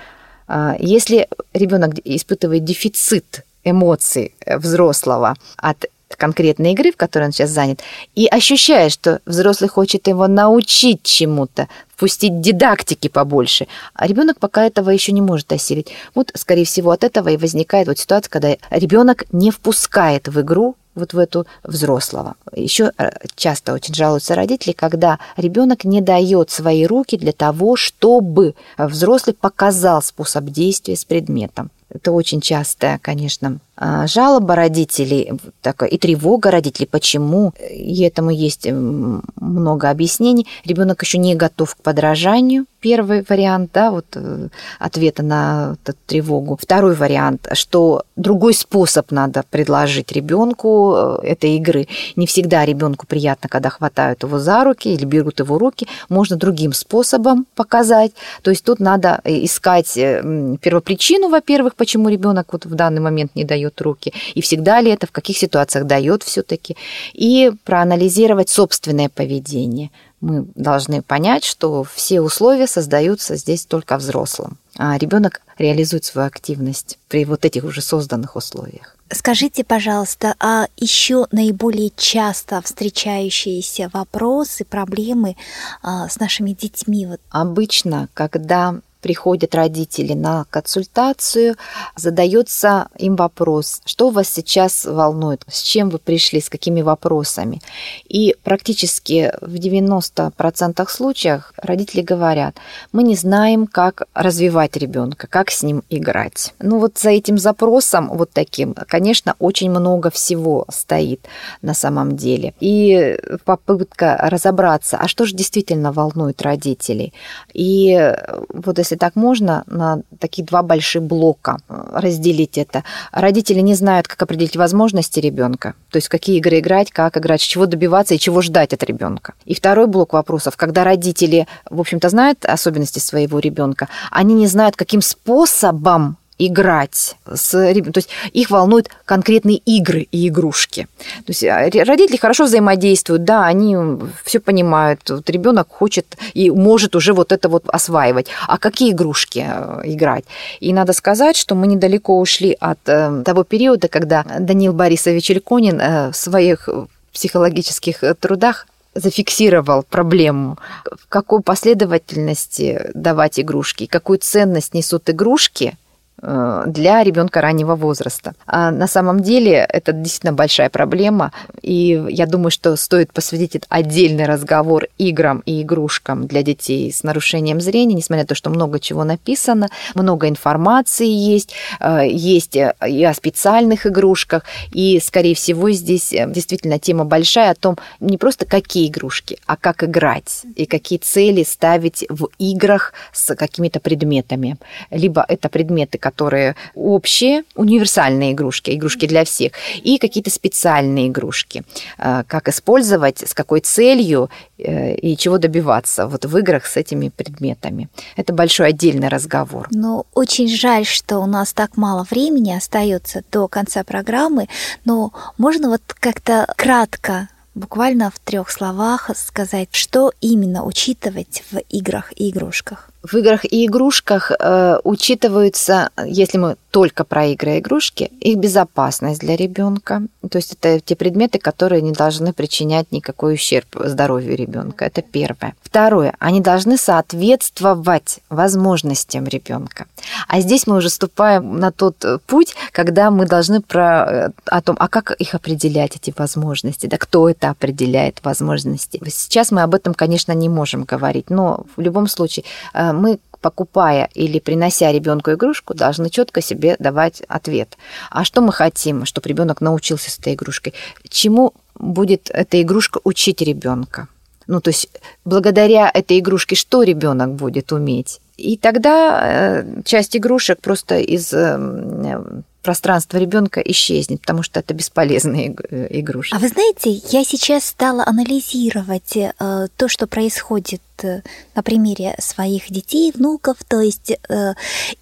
А, 0.48 0.76
если 0.80 1.28
ребенок 1.54 1.94
испытывает 2.04 2.64
дефицит 2.64 3.46
эмоций 3.64 4.34
э, 4.46 4.58
взрослого 4.58 5.36
от 5.58 5.86
конкретной 6.16 6.74
игры, 6.74 6.92
в 6.92 6.98
которой 6.98 7.26
он 7.26 7.32
сейчас 7.32 7.50
занят, 7.50 7.82
и 8.16 8.28
ощущая, 8.28 8.90
что 8.90 9.20
взрослый 9.26 9.70
хочет 9.70 10.08
его 10.08 10.28
научить 10.28 11.04
чему-то, 11.04 11.68
впустить 11.96 12.42
дидактики 12.42 13.08
побольше, 13.08 13.68
а 13.94 14.08
ребенок 14.08 14.40
пока 14.40 14.66
этого 14.66 14.90
еще 14.90 15.12
не 15.12 15.22
может 15.22 15.52
осилить. 15.52 15.90
Вот, 16.16 16.32
скорее 16.36 16.66
всего, 16.66 16.92
от 16.92 17.04
этого 17.04 17.30
и 17.30 17.38
возникает 17.38 17.88
вот 17.88 18.00
ситуация, 18.00 18.30
когда 18.30 18.56
ребенок 18.70 19.26
не 19.32 19.52
впускает 19.52 20.28
в 20.28 20.40
игру 20.42 20.76
вот 20.96 21.14
в 21.14 21.18
эту 21.18 21.48
взрослого. 21.64 22.36
Еще 22.56 22.92
э, 22.98 23.12
часто 23.36 23.74
очень 23.74 23.96
жалуются 23.96 24.36
родители, 24.36 24.74
когда 24.74 25.20
ребенок 25.38 25.86
не 25.86 26.02
дает 26.02 26.52
свои 26.52 26.86
руки 26.86 27.18
для 27.18 27.32
того, 27.32 27.76
чтобы 27.76 28.54
взрослый 28.78 29.34
показал 29.34 30.02
способ 30.04 30.46
действия 30.46 30.96
с 30.96 31.04
предметом. 31.04 31.72
Это 31.94 32.12
очень 32.12 32.42
частая, 32.42 32.98
конечно, 32.98 33.60
жалоба 33.78 34.56
родителей 34.56 35.34
такая, 35.62 35.90
и 35.90 35.98
тревога 35.98 36.52
родителей, 36.52 36.88
почему, 36.90 37.54
и 37.70 38.04
этому 38.04 38.30
есть 38.30 38.68
много 38.70 39.90
объяснений. 39.90 40.48
Ребенок 40.66 41.02
еще 41.02 41.18
не 41.18 41.36
готов 41.36 41.76
к 41.76 41.82
подражанию. 41.82 42.66
Первый 42.80 43.26
вариант, 43.28 43.72
да, 43.74 43.92
вот 43.92 44.06
э, 44.16 44.50
ответа 44.78 45.24
на 45.24 45.78
эту 45.82 45.98
тревогу. 46.06 46.60
Второй 46.62 46.96
вариант, 46.96 47.48
что 47.54 48.04
другой 48.18 48.54
способ 48.54 49.10
надо 49.12 49.44
предложить 49.50 50.12
ребенку 50.12 50.94
э, 50.94 51.28
этой 51.28 51.56
игры. 51.56 51.88
Не 52.18 52.28
всегда 52.28 52.66
ребенку 52.66 53.08
приятно, 53.08 53.48
когда 53.48 53.70
хватают 53.70 54.24
его 54.24 54.38
за 54.38 54.66
руки 54.66 54.94
или 54.94 55.06
берут 55.06 55.40
его 55.40 55.58
руки. 55.58 55.88
Можно 56.10 56.36
другим 56.36 56.74
способом 56.74 57.46
показать. 57.56 58.12
То 58.42 58.52
есть 58.52 58.66
тут 58.66 58.82
надо 58.82 59.22
искать 59.24 59.96
э, 59.96 60.58
первопричину, 60.62 61.30
во-первых, 61.30 61.76
почему 61.76 62.10
ребенок 62.10 62.52
вот 62.52 62.66
в 62.66 62.76
данный 62.76 63.02
момент 63.02 63.34
не 63.34 63.46
дает 63.46 63.63
дает 63.64 63.82
руки, 63.82 64.14
и 64.36 64.42
всегда 64.42 64.82
ли 64.82 64.92
это, 64.92 65.08
в 65.08 65.12
каких 65.12 65.38
ситуациях 65.38 65.86
дает 65.86 66.24
все-таки, 66.24 66.76
и 67.14 67.52
проанализировать 67.64 68.50
собственное 68.50 69.10
поведение. 69.10 69.90
Мы 70.22 70.46
должны 70.56 71.02
понять, 71.02 71.44
что 71.44 71.84
все 71.84 72.22
условия 72.22 72.68
создаются 72.68 73.36
здесь 73.36 73.66
только 73.66 73.98
взрослым, 73.98 74.58
а 74.78 74.98
ребенок 74.98 75.42
реализует 75.58 76.06
свою 76.06 76.28
активность 76.28 76.98
при 77.10 77.26
вот 77.26 77.46
этих 77.46 77.64
уже 77.66 77.82
созданных 77.82 78.36
условиях. 78.36 78.96
Скажите, 79.12 79.64
пожалуйста, 79.64 80.34
а 80.40 80.68
еще 80.78 81.28
наиболее 81.32 81.92
часто 81.96 82.62
встречающиеся 82.62 83.90
вопросы, 83.94 84.66
проблемы 84.66 85.36
а, 85.84 86.08
с 86.08 86.20
нашими 86.20 86.54
детьми? 86.54 87.08
Обычно, 87.30 88.08
когда 88.14 88.80
приходят 89.04 89.54
родители 89.54 90.14
на 90.14 90.46
консультацию, 90.50 91.56
задается 91.96 92.88
им 92.98 93.16
вопрос, 93.18 93.82
что 93.86 94.10
вас 94.10 94.30
сейчас 94.30 94.86
волнует, 94.86 95.44
с 95.48 95.62
чем 95.62 95.90
вы 95.90 96.00
пришли, 96.00 96.40
с 96.40 96.50
какими 96.50 96.82
вопросами. 96.82 97.62
И 98.08 98.36
практически 98.44 99.34
в 99.42 99.56
90% 99.56 100.90
случаев 100.90 101.54
родители 101.58 102.02
говорят, 102.02 102.56
мы 102.94 103.04
не 103.04 103.16
знаем, 103.16 103.68
как 103.68 104.04
развивать 104.14 104.78
ребенка, 104.78 105.28
как 105.28 105.52
с 105.52 105.64
ним 105.64 105.84
играть. 105.90 106.54
Ну 106.60 106.80
вот 106.80 106.98
за 106.98 107.10
этим 107.10 107.38
запросом, 107.38 108.10
вот 108.14 108.32
таким, 108.32 108.74
конечно, 108.74 109.36
очень 109.40 109.70
много 109.70 110.10
всего 110.10 110.66
стоит 110.70 111.28
на 111.62 111.74
самом 111.74 112.16
деле. 112.16 112.54
И 112.62 113.18
попытка 113.44 114.18
разобраться, 114.22 114.98
а 114.98 115.08
что 115.10 115.26
же 115.26 115.36
действительно 115.36 115.92
волнует 115.92 116.42
родителей. 116.42 117.14
И 117.54 118.16
вот 118.48 118.78
если 118.78 118.93
если 118.94 119.00
так 119.00 119.16
можно, 119.16 119.64
на 119.68 120.02
такие 120.20 120.44
два 120.46 120.62
больших 120.62 121.02
блока 121.02 121.58
э, 121.68 121.74
разделить 121.94 122.58
это. 122.58 122.84
Родители 123.12 123.60
не 123.60 123.74
знают, 123.74 124.08
как 124.08 124.22
определить 124.22 124.56
возможности 124.56 125.20
ребенка, 125.20 125.74
то 125.90 125.98
есть 125.98 126.10
какие 126.10 126.38
игры 126.38 126.60
играть, 126.60 126.92
как 126.92 127.18
играть, 127.18 127.42
чего 127.42 127.66
добиваться 127.66 128.14
и 128.14 128.20
чего 128.20 128.42
ждать 128.42 128.74
от 128.74 128.84
ребенка. 128.84 129.34
И 129.46 129.56
второй 129.56 129.88
блок 129.88 130.14
вопросов, 130.14 130.56
когда 130.58 130.84
родители, 130.84 131.48
в 131.70 131.80
общем-то, 131.80 132.10
знают 132.10 132.46
особенности 132.46 133.00
своего 133.00 133.40
ребенка, 133.40 133.88
они 134.12 134.36
не 134.36 134.48
знают, 134.48 134.76
каким 134.76 135.02
способом 135.02 136.18
играть 136.48 137.16
с 137.32 137.52
То 137.52 137.98
есть 137.98 138.10
их 138.32 138.50
волнуют 138.50 138.90
конкретные 139.06 139.58
игры 139.58 140.08
и 140.12 140.28
игрушки. 140.28 140.88
То 141.26 141.30
есть 141.30 141.44
а, 141.44 141.70
родители 141.86 142.18
хорошо 142.18 142.46
взаимодействуют, 142.46 143.24
да, 143.24 143.46
они 143.46 143.78
все 144.24 144.40
понимают. 144.40 145.02
Вот 145.10 145.30
ребенок 145.30 145.70
хочет 145.70 146.18
и 146.34 146.50
может 146.50 146.96
уже 146.96 147.14
вот 147.14 147.32
это 147.32 147.50
вот 147.50 147.64
осваивать. 147.68 148.28
А 148.48 148.58
какие 148.58 148.92
игрушки 148.92 149.46
э, 149.48 149.82
играть? 149.86 150.26
И 150.60 150.74
надо 150.74 150.94
сказать, 150.94 151.38
что 151.38 151.56
мы 151.56 151.68
недалеко 151.68 152.20
ушли 152.20 152.56
от 152.60 152.80
э, 152.88 153.24
того 153.26 153.44
периода, 153.44 153.88
когда 153.88 154.24
Данил 154.40 154.74
Борисович 154.74 155.32
Ильконин 155.32 155.80
э, 155.80 156.12
в 156.12 156.16
своих 156.16 156.70
психологических 157.14 158.04
трудах 158.20 158.68
зафиксировал 158.96 159.84
проблему, 159.84 160.58
в 160.86 161.08
какой 161.10 161.42
последовательности 161.42 162.92
давать 162.94 163.40
игрушки, 163.40 163.86
какую 163.86 164.20
ценность 164.20 164.74
несут 164.74 165.10
игрушки 165.10 165.76
для 166.24 167.04
ребенка 167.04 167.42
раннего 167.42 167.76
возраста. 167.76 168.34
А 168.46 168.72
на 168.72 168.88
самом 168.88 169.20
деле 169.22 169.66
это 169.68 169.92
действительно 169.92 170.34
большая 170.34 170.70
проблема, 170.70 171.32
и 171.62 172.02
я 172.10 172.26
думаю, 172.26 172.52
что 172.52 172.76
стоит 172.78 173.12
посвятить 173.12 173.64
отдельный 173.70 174.26
разговор 174.26 174.88
играм 174.98 175.44
и 175.46 175.62
игрушкам 175.62 176.28
для 176.28 176.42
детей 176.44 176.92
с 176.94 177.04
нарушением 177.04 177.60
зрения, 177.60 177.96
несмотря 177.96 178.24
на 178.24 178.28
то, 178.28 178.36
что 178.36 178.50
много 178.50 178.80
чего 178.80 179.04
написано, 179.04 179.70
много 179.96 180.30
информации 180.30 181.08
есть, 181.08 181.54
э, 181.80 182.08
есть 182.10 182.56
и 182.56 183.04
о 183.04 183.14
специальных 183.14 183.86
игрушках, 183.86 184.44
и, 184.72 185.00
скорее 185.04 185.36
всего, 185.36 185.72
здесь 185.72 186.14
э, 186.14 186.32
действительно 186.32 186.80
тема 186.80 187.04
большая 187.06 187.52
о 187.52 187.56
том, 187.56 187.78
не 188.00 188.18
просто 188.18 188.46
какие 188.46 188.88
игрушки, 188.88 189.40
а 189.46 189.58
как 189.58 189.84
играть, 189.84 190.44
и 190.56 190.66
какие 190.66 191.00
цели 191.00 191.44
ставить 191.44 192.06
в 192.10 192.30
играх 192.40 192.94
с 193.12 193.36
какими-то 193.36 193.80
предметами. 193.80 194.58
Либо 194.90 195.26
это 195.28 195.50
предметы, 195.50 195.98
которые 195.98 196.13
которые 196.14 196.56
общие, 196.76 197.44
универсальные 197.56 198.34
игрушки, 198.34 198.72
игрушки 198.72 199.08
для 199.08 199.24
всех, 199.24 199.54
и 199.82 199.98
какие-то 199.98 200.30
специальные 200.30 201.08
игрушки. 201.08 201.64
Э, 201.98 202.24
как 202.28 202.48
использовать, 202.48 203.28
с 203.28 203.34
какой 203.34 203.62
целью 203.62 204.30
э, 204.60 204.96
и 204.96 205.18
чего 205.18 205.38
добиваться 205.38 206.08
вот 206.08 206.26
в 206.26 206.38
играх 206.38 206.66
с 206.66 206.78
этими 206.78 207.10
предметами. 207.10 207.90
Это 208.16 208.34
большой 208.34 208.70
отдельный 208.70 209.08
разговор. 209.08 209.68
Ну, 209.72 210.06
очень 210.14 210.48
жаль, 210.48 210.86
что 210.86 211.20
у 211.20 211.26
нас 211.26 211.54
так 211.54 211.78
мало 211.78 212.06
времени 212.10 212.52
остается 212.52 213.24
до 213.32 213.48
конца 213.48 213.84
программы, 213.84 214.48
но 214.86 215.12
можно 215.38 215.70
вот 215.70 215.82
как-то 216.00 216.46
кратко 216.56 217.28
буквально 217.56 218.12
в 218.12 218.20
трех 218.20 218.50
словах 218.50 219.12
сказать, 219.16 219.70
что 219.72 220.12
именно 220.22 220.64
учитывать 220.64 221.44
в 221.52 221.58
играх 221.70 222.12
и 222.16 222.30
игрушках? 222.30 222.90
В 223.04 223.16
играх 223.16 223.46
и 223.46 223.66
игрушках 223.66 224.32
э, 224.32 224.78
учитываются, 224.84 225.90
если 226.06 226.38
мы 226.38 226.58
только 226.74 227.04
про 227.04 227.28
игры 227.28 227.58
и 227.58 227.60
игрушки, 227.60 228.12
их 228.20 228.38
безопасность 228.38 229.20
для 229.20 229.36
ребенка. 229.36 230.02
То 230.28 230.40
есть 230.40 230.54
это 230.54 230.80
те 230.80 230.96
предметы, 230.96 231.38
которые 231.38 231.84
не 231.84 231.92
должны 231.92 232.34
причинять 232.34 232.92
никакой 232.92 233.36
ущерб 233.36 233.68
здоровью 233.76 234.36
ребенка. 234.36 234.86
Это 234.86 235.04
первое. 235.04 235.54
Второе, 235.62 236.16
они 236.18 236.42
должны 236.42 236.78
соответствовать 236.78 238.22
возможностям 238.30 239.26
ребенка. 239.26 239.86
А 240.28 240.42
здесь 240.42 240.66
мы 240.66 240.78
уже 240.78 240.90
ступаем 240.90 241.60
на 241.60 241.72
тот 241.72 242.04
путь, 242.26 242.56
когда 242.72 243.12
мы 243.12 243.28
должны 243.28 243.62
про 243.62 244.06
э, 244.10 244.30
о 244.46 244.62
том, 244.64 244.76
а 244.80 244.88
как 244.88 245.12
их 245.12 245.36
определять 245.36 245.96
эти 245.96 246.12
возможности, 246.18 246.88
да, 246.88 246.98
кто 246.98 247.30
это 247.30 247.52
определяет 247.52 248.18
возможности. 248.24 249.00
Сейчас 249.10 249.52
мы 249.52 249.62
об 249.62 249.76
этом, 249.76 249.94
конечно, 249.94 250.32
не 250.32 250.50
можем 250.50 250.86
говорить, 250.86 251.30
но 251.30 251.68
в 251.78 251.82
любом 251.82 252.08
случае 252.08 252.46
э, 252.74 252.94
мы 252.94 253.20
покупая 253.44 254.10
или 254.16 254.40
принося 254.40 254.92
ребенку 254.92 255.32
игрушку, 255.34 255.74
должны 255.76 256.10
четко 256.10 256.42
себе 256.42 256.76
давать 256.80 257.22
ответ. 257.28 257.78
А 258.10 258.24
что 258.24 258.42
мы 258.42 258.52
хотим, 258.52 259.06
чтобы 259.06 259.30
ребенок 259.30 259.62
научился 259.62 260.10
с 260.10 260.18
этой 260.18 260.34
игрушкой? 260.34 260.74
Чему 261.10 261.54
будет 261.76 262.32
эта 262.34 262.62
игрушка 262.62 263.00
учить 263.04 263.42
ребенка? 263.42 264.08
Ну, 264.48 264.62
то 264.62 264.70
есть 264.70 264.90
благодаря 265.26 265.92
этой 265.94 266.20
игрушке 266.20 266.56
что 266.56 266.84
ребенок 266.84 267.34
будет 267.36 267.72
уметь? 267.72 268.22
И 268.38 268.58
тогда 268.58 269.22
э, 269.24 269.82
часть 269.84 270.18
игрушек 270.18 270.60
просто 270.62 271.00
из 271.00 271.34
эм, 271.34 272.44
пространство 272.64 273.18
ребенка 273.18 273.60
исчезнет, 273.60 274.22
потому 274.22 274.42
что 274.42 274.62
это 274.62 274.74
бесполезные 274.74 275.56
э, 275.70 275.88
игрушки. 276.00 276.34
А 276.34 276.40
вы 276.40 276.48
знаете, 276.48 276.92
я 277.12 277.24
сейчас 277.24 277.66
стала 277.66 278.04
анализировать 278.06 279.18
э, 279.18 279.32
то, 279.76 279.88
что 279.88 280.08
происходит 280.08 280.82
э, 281.04 281.22
на 281.56 281.62
примере 281.62 282.16
своих 282.20 282.72
детей, 282.72 283.12
внуков, 283.14 283.58
то 283.68 283.82
есть 283.82 284.12
э, 284.30 284.54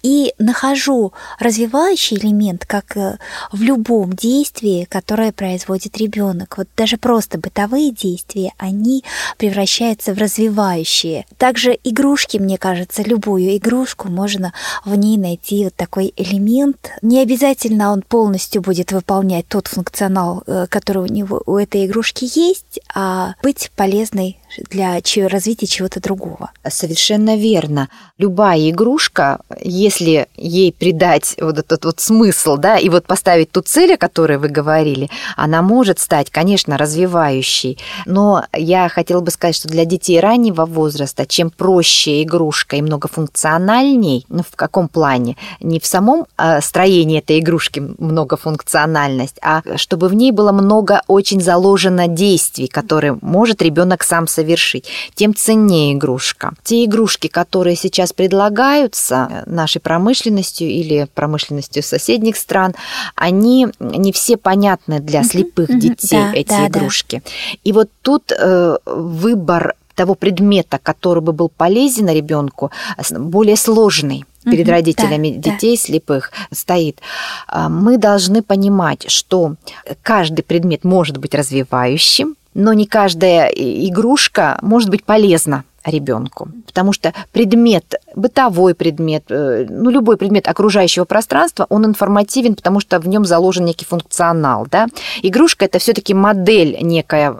и 0.02 0.34
нахожу 0.38 1.12
развивающий 1.38 2.18
элемент, 2.18 2.66
как 2.66 2.96
э, 2.96 3.18
в 3.52 3.62
любом 3.62 4.12
действии, 4.12 4.86
которое 4.90 5.32
производит 5.32 5.96
ребенок. 5.96 6.58
Вот 6.58 6.68
даже 6.76 6.96
просто 6.96 7.38
бытовые 7.38 7.92
действия, 7.92 8.52
они 8.58 9.04
превращаются 9.38 10.12
в 10.12 10.18
развивающие. 10.18 11.24
Также 11.38 11.78
игрушки, 11.84 12.38
мне 12.38 12.58
кажется, 12.58 13.02
любую 13.02 13.56
игрушку 13.56 14.08
можно 14.08 14.52
в 14.84 14.96
ней 14.96 15.16
найти 15.16 15.64
вот 15.64 15.76
такой 15.76 16.12
элемент. 16.16 16.90
Не 17.02 17.20
обязательно 17.20 17.51
обязательно 17.52 17.92
он 17.92 18.02
полностью 18.02 18.62
будет 18.62 18.92
выполнять 18.92 19.46
тот 19.46 19.66
функционал, 19.66 20.42
э, 20.46 20.66
который 20.68 21.02
у 21.02 21.06
него 21.06 21.42
у 21.44 21.58
этой 21.58 21.86
игрушки 21.86 22.24
есть, 22.24 22.80
а 22.94 23.34
быть 23.42 23.70
полезной 23.76 24.38
для 24.70 25.00
развития 25.28 25.66
чего-то 25.66 26.00
другого. 26.00 26.50
Совершенно 26.68 27.36
верно. 27.36 27.88
Любая 28.18 28.70
игрушка, 28.70 29.40
если 29.60 30.26
ей 30.36 30.72
придать 30.72 31.36
вот 31.40 31.58
этот 31.58 31.84
вот 31.84 32.00
смысл, 32.00 32.56
да, 32.56 32.78
и 32.78 32.88
вот 32.88 33.06
поставить 33.06 33.50
ту 33.50 33.62
цель, 33.62 33.94
о 33.94 33.96
которой 33.96 34.38
вы 34.38 34.48
говорили, 34.48 35.10
она 35.36 35.62
может 35.62 35.98
стать, 35.98 36.30
конечно, 36.30 36.78
развивающей. 36.78 37.78
Но 38.06 38.44
я 38.52 38.88
хотела 38.88 39.20
бы 39.20 39.30
сказать, 39.30 39.56
что 39.56 39.68
для 39.68 39.84
детей 39.84 40.20
раннего 40.20 40.66
возраста, 40.66 41.26
чем 41.26 41.50
проще 41.50 42.22
игрушка 42.22 42.76
и 42.76 42.82
многофункциональней, 42.82 44.24
ну, 44.28 44.42
в 44.42 44.56
каком 44.56 44.88
плане? 44.88 45.36
Не 45.60 45.80
в 45.80 45.86
самом 45.86 46.26
э, 46.38 46.60
строении 46.60 47.18
этой 47.18 47.38
игрушки 47.38 47.80
многофункциональность, 47.98 49.38
а 49.42 49.62
чтобы 49.76 50.08
в 50.08 50.14
ней 50.14 50.32
было 50.32 50.52
много 50.52 51.02
очень 51.06 51.40
заложено 51.40 52.08
действий, 52.08 52.68
которые 52.68 53.18
может 53.20 53.62
ребенок 53.62 54.02
сам 54.02 54.26
совершить 54.26 54.41
совершить, 54.42 54.86
тем 55.14 55.34
ценнее 55.34 55.94
игрушка. 55.94 56.52
Те 56.64 56.84
игрушки, 56.84 57.28
которые 57.28 57.76
сейчас 57.76 58.12
предлагаются 58.12 59.28
э, 59.30 59.50
нашей 59.50 59.80
промышленностью 59.80 60.68
или 60.68 61.06
промышленностью 61.14 61.82
соседних 61.82 62.36
стран, 62.36 62.74
они 63.14 63.68
не 63.78 64.12
все 64.12 64.36
понятны 64.36 65.00
для 65.00 65.22
слепых 65.22 65.78
детей, 65.78 66.18
да, 66.18 66.32
эти 66.34 66.48
да, 66.48 66.66
игрушки. 66.66 67.22
Да. 67.24 67.30
И 67.64 67.72
вот 67.72 67.88
тут 68.02 68.32
э, 68.32 68.76
выбор 68.84 69.74
того 69.94 70.14
предмета, 70.14 70.78
который 70.82 71.22
бы 71.22 71.32
был 71.32 71.48
полезен 71.48 72.08
ребенку, 72.08 72.70
более 73.10 73.56
сложный 73.56 74.24
перед 74.44 74.66
угу, 74.66 74.70
родителями 74.72 75.34
да, 75.36 75.50
детей 75.50 75.76
да. 75.76 75.82
слепых 75.82 76.32
стоит. 76.50 77.00
А, 77.46 77.68
мы 77.68 77.98
должны 77.98 78.42
понимать, 78.42 79.10
что 79.10 79.54
каждый 80.02 80.42
предмет 80.42 80.84
может 80.84 81.18
быть 81.18 81.34
развивающим, 81.34 82.36
но 82.54 82.72
не 82.72 82.86
каждая 82.86 83.48
игрушка 83.48 84.58
может 84.62 84.90
быть 84.90 85.04
полезна 85.04 85.64
ребенку, 85.84 86.48
потому 86.66 86.92
что 86.92 87.12
предмет, 87.32 87.96
бытовой 88.14 88.74
предмет, 88.74 89.24
э, 89.30 89.66
ну 89.68 89.90
любой 89.90 90.16
предмет 90.16 90.46
окружающего 90.46 91.04
пространства, 91.04 91.66
он 91.68 91.84
информативен, 91.84 92.54
потому 92.54 92.80
что 92.80 93.00
в 93.00 93.08
нем 93.08 93.24
заложен 93.24 93.64
некий 93.64 93.84
функционал, 93.84 94.66
да. 94.70 94.86
Игрушка 95.22 95.64
это 95.64 95.78
все-таки 95.78 96.14
модель 96.14 96.78
некая 96.82 97.36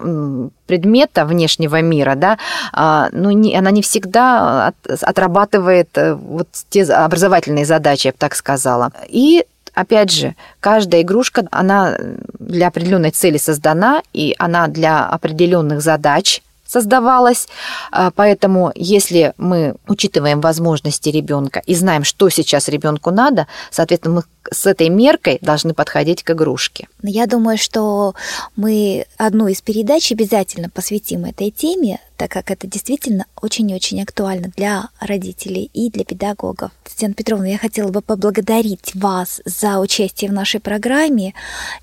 предмета 0.67 1.25
внешнего 1.25 1.81
мира, 1.83 2.15
да, 2.17 2.39
а, 2.73 3.11
но 3.13 3.31
не, 3.31 3.55
она 3.57 3.71
не 3.71 3.83
всегда 3.83 4.73
отрабатывает 5.03 5.91
э, 5.95 6.15
вот 6.15 6.49
те 6.69 6.83
образовательные 6.85 7.65
задачи, 7.65 8.09
я 8.09 8.13
бы 8.13 8.19
так 8.19 8.35
сказала. 8.35 8.91
И 9.09 9.45
Опять 9.75 10.11
же, 10.11 10.35
каждая 10.61 11.03
игрушка, 11.03 11.47
она 11.51 11.97
для 12.39 12.69
определенной 12.69 13.11
цели 13.11 13.39
создана, 13.39 14.03
и 14.13 14.35
она 14.39 14.69
для 14.69 15.07
определенных 15.07 15.81
задач 15.81 16.43
создавалась. 16.73 17.49
А, 17.91 18.11
поэтому, 18.11 18.73
если 18.75 19.35
мы 19.37 19.75
учитываем 19.87 20.41
возможности 20.41 21.11
ребенка 21.11 21.63
и 21.67 21.75
знаем, 21.75 22.03
что 22.03 22.31
сейчас 22.31 22.69
ребенку 22.69 23.11
надо, 23.11 23.47
соответственно, 23.71 24.15
мы 24.15 24.23
с 24.51 24.67
этой 24.67 24.89
меркой 24.89 25.39
должны 25.43 25.75
подходить 25.75 26.23
к 26.23 26.31
игрушке. 26.31 26.89
Я 27.03 27.27
думаю, 27.27 27.59
что 27.59 28.15
мы 28.57 29.05
одну 29.19 29.49
из 29.49 29.61
передач 29.61 30.11
обязательно 30.11 30.71
посвятим 30.71 31.27
этой 31.27 31.51
теме, 31.51 32.01
так 32.17 32.31
как 32.31 32.51
это 32.51 32.67
действительно 32.67 33.27
очень-очень 33.41 34.03
актуально 34.03 34.49
для 34.57 34.89
родителей 34.99 35.71
и 35.75 35.91
для 35.91 36.05
педагогов. 36.05 36.71
Татьяна 36.85 37.15
Петровна, 37.15 37.49
я 37.49 37.59
хотела 37.59 37.91
бы 37.91 38.01
поблагодарить 38.01 38.95
вас 38.95 39.43
за 39.45 39.79
участие 39.79 40.31
в 40.31 40.35
нашей 40.35 40.61
программе, 40.61 41.35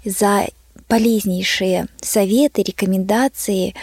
за 0.03 0.47
полезнейшие 0.87 1.87
советы, 2.01 2.63
рекомендации, 2.63 3.75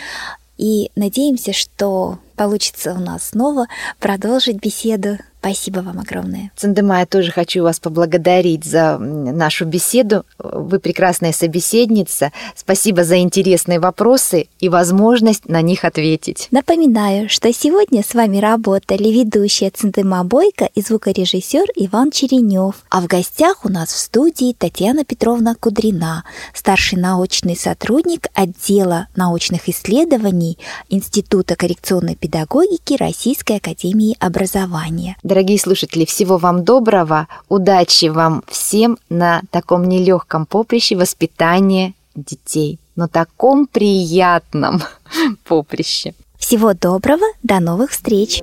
и 0.58 0.90
надеемся, 0.96 1.52
что 1.52 2.18
получится 2.36 2.92
у 2.92 3.00
нас 3.00 3.30
снова 3.30 3.66
продолжить 3.98 4.60
беседу 4.60 5.18
Спасибо 5.46 5.78
вам 5.78 6.00
огромное. 6.00 6.50
Цендема, 6.56 6.98
я 6.98 7.06
тоже 7.06 7.30
хочу 7.30 7.62
вас 7.62 7.78
поблагодарить 7.78 8.64
за 8.64 8.98
нашу 8.98 9.64
беседу. 9.64 10.24
Вы 10.40 10.80
прекрасная 10.80 11.30
собеседница. 11.30 12.32
Спасибо 12.56 13.04
за 13.04 13.18
интересные 13.18 13.78
вопросы 13.78 14.48
и 14.58 14.68
возможность 14.68 15.48
на 15.48 15.62
них 15.62 15.84
ответить. 15.84 16.48
Напоминаю, 16.50 17.28
что 17.28 17.52
сегодня 17.52 18.02
с 18.02 18.12
вами 18.14 18.38
работали 18.38 19.08
ведущая 19.08 19.70
Цендема 19.70 20.24
Бойко 20.24 20.68
и 20.74 20.80
звукорежиссер 20.82 21.66
Иван 21.76 22.10
Черенев. 22.10 22.74
А 22.90 23.00
в 23.00 23.06
гостях 23.06 23.64
у 23.64 23.68
нас 23.68 23.90
в 23.90 23.98
студии 23.98 24.52
Татьяна 24.52 25.04
Петровна 25.04 25.54
Кудрина, 25.54 26.24
старший 26.54 26.98
научный 26.98 27.56
сотрудник 27.56 28.26
отдела 28.34 29.06
научных 29.14 29.68
исследований 29.68 30.58
Института 30.88 31.54
коррекционной 31.54 32.16
педагогики 32.26 32.94
Российской 32.94 33.58
академии 33.58 34.16
образования. 34.18 35.16
Дорогие 35.22 35.60
слушатели, 35.60 36.04
всего 36.04 36.38
вам 36.38 36.64
доброго, 36.64 37.28
удачи 37.48 38.06
вам 38.06 38.42
всем 38.48 38.98
на 39.08 39.42
таком 39.52 39.84
нелегком 39.84 40.44
поприще 40.44 40.96
воспитания 40.96 41.94
детей, 42.16 42.80
на 42.96 43.06
таком 43.06 43.68
приятном 43.68 44.82
поприще. 45.44 46.14
Всего 46.36 46.74
доброго, 46.74 47.26
до 47.44 47.60
новых 47.60 47.92
встреч! 47.92 48.42